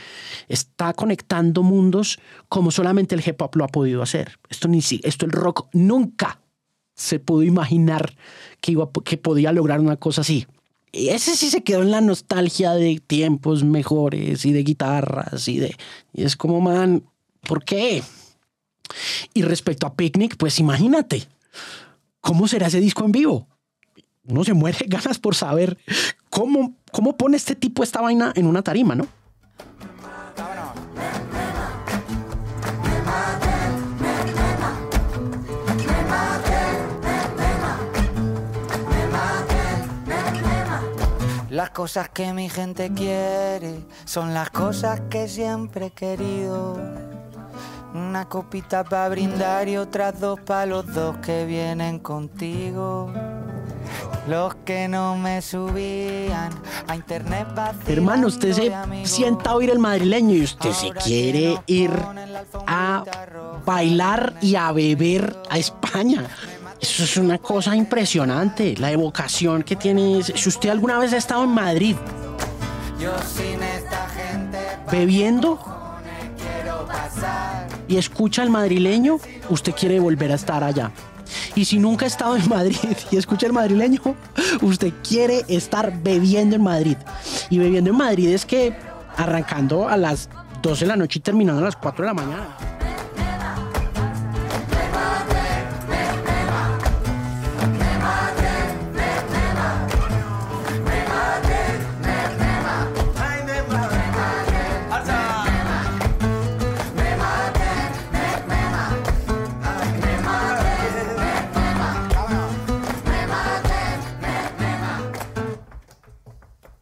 está 0.47 0.93
conectando 0.93 1.63
mundos 1.63 2.19
como 2.49 2.71
solamente 2.71 3.15
el 3.15 3.23
hip 3.25 3.41
hop 3.41 3.55
lo 3.55 3.63
ha 3.63 3.69
podido 3.69 4.01
hacer. 4.01 4.39
Esto, 4.49 4.67
ni, 4.67 4.79
esto 4.79 5.25
el 5.25 5.31
rock 5.31 5.67
nunca 5.73 6.41
se 6.95 7.19
pudo 7.19 7.43
imaginar 7.43 8.15
que, 8.62 8.71
iba, 8.71 8.89
que 9.03 9.17
podía 9.17 9.51
lograr 9.51 9.79
una 9.79 9.97
cosa 9.97 10.21
así. 10.21 10.47
Ese 10.91 11.36
sí 11.36 11.50
se 11.50 11.63
quedó 11.63 11.82
en 11.82 11.91
la 11.91 12.02
nostalgia 12.02 12.74
de 12.74 13.02
tiempos 13.06 13.63
mejores 13.63 14.45
y 14.45 14.54
de 14.54 14.63
guitarras 14.63 15.48
y 15.48 15.60
de... 15.60 15.76
Y 16.13 16.24
es 16.24 16.38
como, 16.38 16.62
man, 16.62 17.04
¿por 17.41 17.63
qué? 17.63 18.02
Y 19.34 19.41
respecto 19.41 19.88
a 19.88 19.95
Picnic, 19.95 20.38
pues 20.38 20.60
imagínate, 20.60 21.28
¿cómo 22.21 22.48
será 22.48 22.67
ese 22.67 22.80
disco 22.80 23.04
en 23.04 23.12
vivo? 23.12 23.48
Uno 24.28 24.43
se 24.43 24.54
muere 24.54 24.78
ganas 24.88 25.19
por 25.19 25.36
saber 25.36 25.78
cómo, 26.30 26.76
cómo 26.91 27.17
pone 27.17 27.38
este 27.38 27.56
tipo 27.56 27.84
esta 27.84 28.02
vaina 28.02 28.32
en 28.36 28.48
una 28.48 28.62
tarima, 28.62 28.95
¿no? 28.95 29.08
Las 41.56 41.70
cosas 41.70 42.10
que 42.10 42.34
mi 42.34 42.50
gente 42.50 42.91
quiere 42.94 43.80
son 44.04 44.34
las 44.34 44.50
cosas 44.50 45.00
que 45.10 45.30
siempre 45.30 45.86
he 45.86 45.91
querido. 45.91 46.78
Una 47.94 48.26
copita 48.28 48.84
para 48.84 49.08
brindar 49.08 49.70
y 49.70 49.78
otras 49.78 50.20
dos 50.20 50.38
para 50.41 50.65
los 50.65 50.94
dos 50.94 51.15
que 51.20 51.46
vienen 51.46 52.00
contigo. 52.00 53.10
Los 54.28 54.54
que 54.65 54.89
no 54.89 55.15
me 55.15 55.41
subían 55.41 56.50
a 56.89 56.96
internet 56.98 57.48
Hermano, 57.88 58.28
usted 58.28 58.52
se 58.52 59.06
sienta 59.08 59.52
a 59.52 59.56
oír 59.56 59.70
el 59.70 59.80
madrileño 59.80 60.36
y 60.36 60.44
usted 60.44 60.74
se 60.74 60.91
quiere 60.91 61.58
ir 61.68 61.91
a 62.68 63.02
bailar 63.65 64.34
y 64.41 64.56
a 64.56 64.74
beber 64.74 65.41
a 65.50 65.58
España. 65.58 66.28
Eso 66.86 67.04
es 67.04 67.17
una 67.17 67.39
cosa 67.39 67.76
impresionante, 67.76 68.76
la 68.78 68.91
evocación 68.91 69.63
que 69.63 69.76
tiene. 69.76 70.21
Si 70.21 70.48
usted 70.48 70.69
alguna 70.69 71.00
vez 71.00 71.13
ha 71.13 71.17
estado 71.17 71.43
en 71.43 71.50
Madrid 71.50 71.95
bebiendo 74.91 75.60
y 77.88 77.98
escucha 77.98 78.43
el 78.43 78.52
madrileño, 78.52 79.17
usted 79.50 79.74
quiere 79.74 80.00
volver 80.00 80.32
a 80.32 80.36
estar 80.36 80.63
allá. 80.63 80.91
Y 81.56 81.65
si 81.65 81.80
nunca 81.80 82.06
ha 82.06 82.08
estado 82.08 82.38
en 82.38 82.48
Madrid 82.48 82.78
y 83.12 83.17
escucha 83.17 83.48
el 83.48 83.54
madrileño, 83.54 84.02
usted 84.62 84.93
quiere 85.02 85.43
estar 85.48 85.91
bebiendo 86.04 86.56
en 86.56 86.62
Madrid. 86.62 86.98
Y 87.50 87.58
bebiendo 87.58 87.89
en 87.89 87.98
Madrid 87.98 88.30
es 88.30 88.45
que 88.45 88.78
arrancando 89.17 89.89
a 89.89 89.98
las 89.98 90.30
12 90.62 90.86
de 90.86 90.89
la 90.89 90.95
noche 90.95 91.17
y 91.17 91.21
terminando 91.24 91.62
a 91.63 91.65
las 91.65 91.78
4 91.78 92.04
de 92.04 92.08
la 92.08 92.13
mañana. 92.13 92.74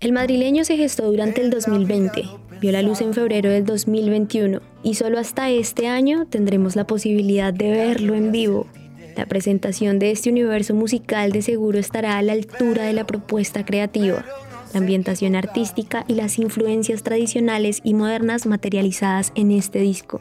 El 0.04 0.12
madrileño 0.12 0.66
se 0.66 0.76
gestó 0.76 1.10
durante 1.10 1.40
el 1.40 1.50
2020, 1.50 2.26
vio 2.60 2.72
la 2.74 2.82
luz 2.82 3.00
en 3.00 3.14
febrero 3.14 3.50
del 3.50 3.64
2021 3.64 4.60
y 4.84 4.96
solo 4.96 5.18
hasta 5.18 5.50
este 5.50 5.88
año 5.88 6.26
tendremos 6.26 6.76
la 6.76 6.86
posibilidad 6.86 7.54
de 7.54 7.72
verlo 7.72 8.14
en 8.14 8.34
vivo. 8.34 8.68
La 9.16 9.26
presentación 9.28 10.00
de 10.00 10.12
este 10.12 10.30
universo 10.30 10.74
musical 10.74 11.32
de 11.32 11.42
seguro 11.42 11.80
estará 11.80 12.18
a 12.18 12.22
la 12.22 12.34
altura 12.34 12.84
de 12.84 12.92
la 12.92 13.08
propuesta 13.08 13.64
creativa, 13.64 14.26
la 14.74 14.80
ambientación 14.82 15.38
artística 15.38 16.04
y 16.10 16.16
las 16.16 16.38
influencias 16.38 17.02
tradicionales 17.02 17.80
y 17.86 17.94
modernas 17.94 18.46
materializadas 18.46 19.32
en 19.36 19.52
este 19.52 19.80
disco. 19.80 20.20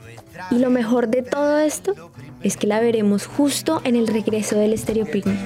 Y 0.53 0.61
lo 0.61 0.71
mejor 0.71 1.09
de 1.09 1.23
todo 1.23 1.59
esto 1.59 1.95
es 2.45 2.57
que 2.57 2.69
la 2.69 2.79
veremos 2.79 3.27
justo 3.27 3.81
en 3.83 3.97
el 3.97 4.07
regreso 4.07 4.55
del 4.55 4.79
Stereo 4.79 5.07
Picnic. 5.07 5.41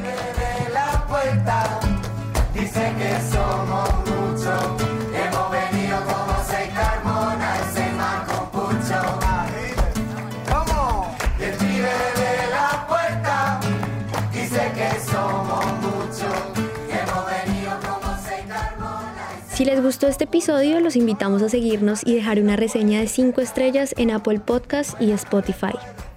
Si 19.57 19.65
les 19.65 19.83
gustó 19.83 20.07
este 20.07 20.25
episodio, 20.25 20.81
los 20.81 20.97
invitamos 20.97 21.41
a 21.41 21.49
seguirnos 21.49 22.03
y 22.05 22.15
dejar 22.15 22.39
una 22.41 22.57
reseña 22.57 23.01
de 23.01 23.09
5 23.09 23.41
estrellas 23.41 23.95
en 23.97 24.11
Apple 24.11 24.41
Podcast 24.41 25.01
y 25.01 25.13
Spotify. 25.13 25.73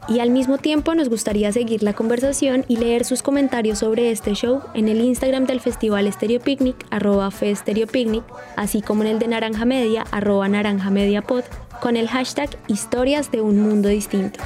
Y 0.10 0.20
al 0.20 0.30
mismo 0.30 0.58
tiempo 0.58 0.94
nos 0.94 1.08
gustaría 1.08 1.50
seguir 1.54 1.82
la 1.82 1.94
conversación 1.94 2.66
y 2.68 2.76
leer 2.76 3.06
sus 3.06 3.24
comentarios 3.24 3.80
sobre 3.80 4.12
este 4.12 4.34
show 4.34 4.62
en 4.74 4.90
el 4.90 5.00
Instagram 5.00 5.46
del 5.46 5.62
Festival 5.62 6.12
Stereo 6.12 6.42
Picnic, 6.42 6.86
arroba 6.90 7.32
Picnic, 7.32 8.26
así 8.58 8.82
como 8.82 9.04
en 9.04 9.12
el 9.12 9.20
de 9.20 9.30
Naranja 9.30 9.64
Media, 9.64 10.04
arroba 10.12 10.50
Naranja 10.50 10.90
Media 10.90 11.22
Pod, 11.22 11.46
con 11.82 11.96
el 11.96 12.10
hashtag 12.10 12.50
Historias 12.68 13.32
de 13.32 13.40
un 13.40 13.62
Mundo 13.62 13.88
Distinto. 13.88 14.42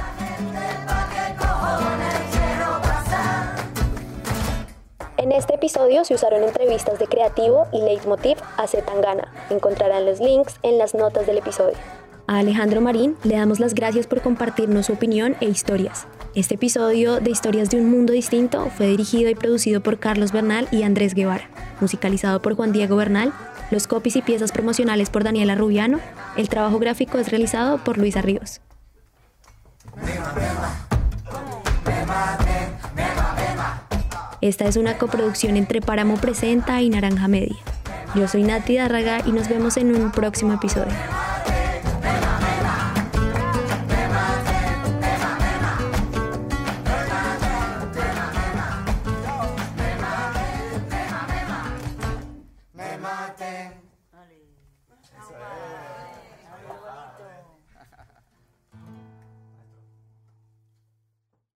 En 5.24 5.32
este 5.32 5.54
episodio 5.54 6.04
se 6.04 6.12
usaron 6.12 6.42
entrevistas 6.42 6.98
de 6.98 7.06
Creativo 7.06 7.66
y 7.72 7.80
Leitmotiv 7.80 8.36
a 8.58 8.66
Zetangana. 8.66 9.32
Encontrarán 9.48 10.04
los 10.04 10.20
links 10.20 10.56
en 10.62 10.76
las 10.76 10.94
notas 10.94 11.26
del 11.26 11.38
episodio. 11.38 11.78
A 12.26 12.40
Alejandro 12.40 12.82
Marín 12.82 13.16
le 13.24 13.36
damos 13.36 13.58
las 13.58 13.74
gracias 13.74 14.06
por 14.06 14.20
compartirnos 14.20 14.84
su 14.84 14.92
opinión 14.92 15.34
e 15.40 15.46
historias. 15.46 16.06
Este 16.34 16.56
episodio 16.56 17.20
de 17.20 17.30
Historias 17.30 17.70
de 17.70 17.78
un 17.78 17.90
Mundo 17.90 18.12
Distinto 18.12 18.68
fue 18.76 18.88
dirigido 18.88 19.30
y 19.30 19.34
producido 19.34 19.82
por 19.82 19.98
Carlos 19.98 20.30
Bernal 20.30 20.68
y 20.70 20.82
Andrés 20.82 21.14
Guevara, 21.14 21.48
musicalizado 21.80 22.42
por 22.42 22.54
Juan 22.54 22.72
Diego 22.72 22.96
Bernal, 22.96 23.32
los 23.70 23.86
copies 23.86 24.16
y 24.16 24.20
piezas 24.20 24.52
promocionales 24.52 25.08
por 25.08 25.24
Daniela 25.24 25.54
Rubiano, 25.54 26.00
el 26.36 26.50
trabajo 26.50 26.78
gráfico 26.78 27.16
es 27.16 27.30
realizado 27.30 27.78
por 27.78 27.96
Luisa 27.96 28.20
Ríos. 28.20 28.60
Esta 34.44 34.66
es 34.66 34.76
una 34.76 34.98
coproducción 34.98 35.56
entre 35.56 35.80
Páramo 35.80 36.18
Presenta 36.18 36.82
y 36.82 36.90
Naranja 36.90 37.28
Media. 37.28 37.56
Yo 38.14 38.28
soy 38.28 38.42
Nati 38.42 38.76
Dárraga 38.76 39.22
y 39.24 39.32
nos 39.32 39.48
vemos 39.48 39.78
en 39.78 39.96
un 39.96 40.12
próximo 40.12 40.52
episodio. 40.52 40.92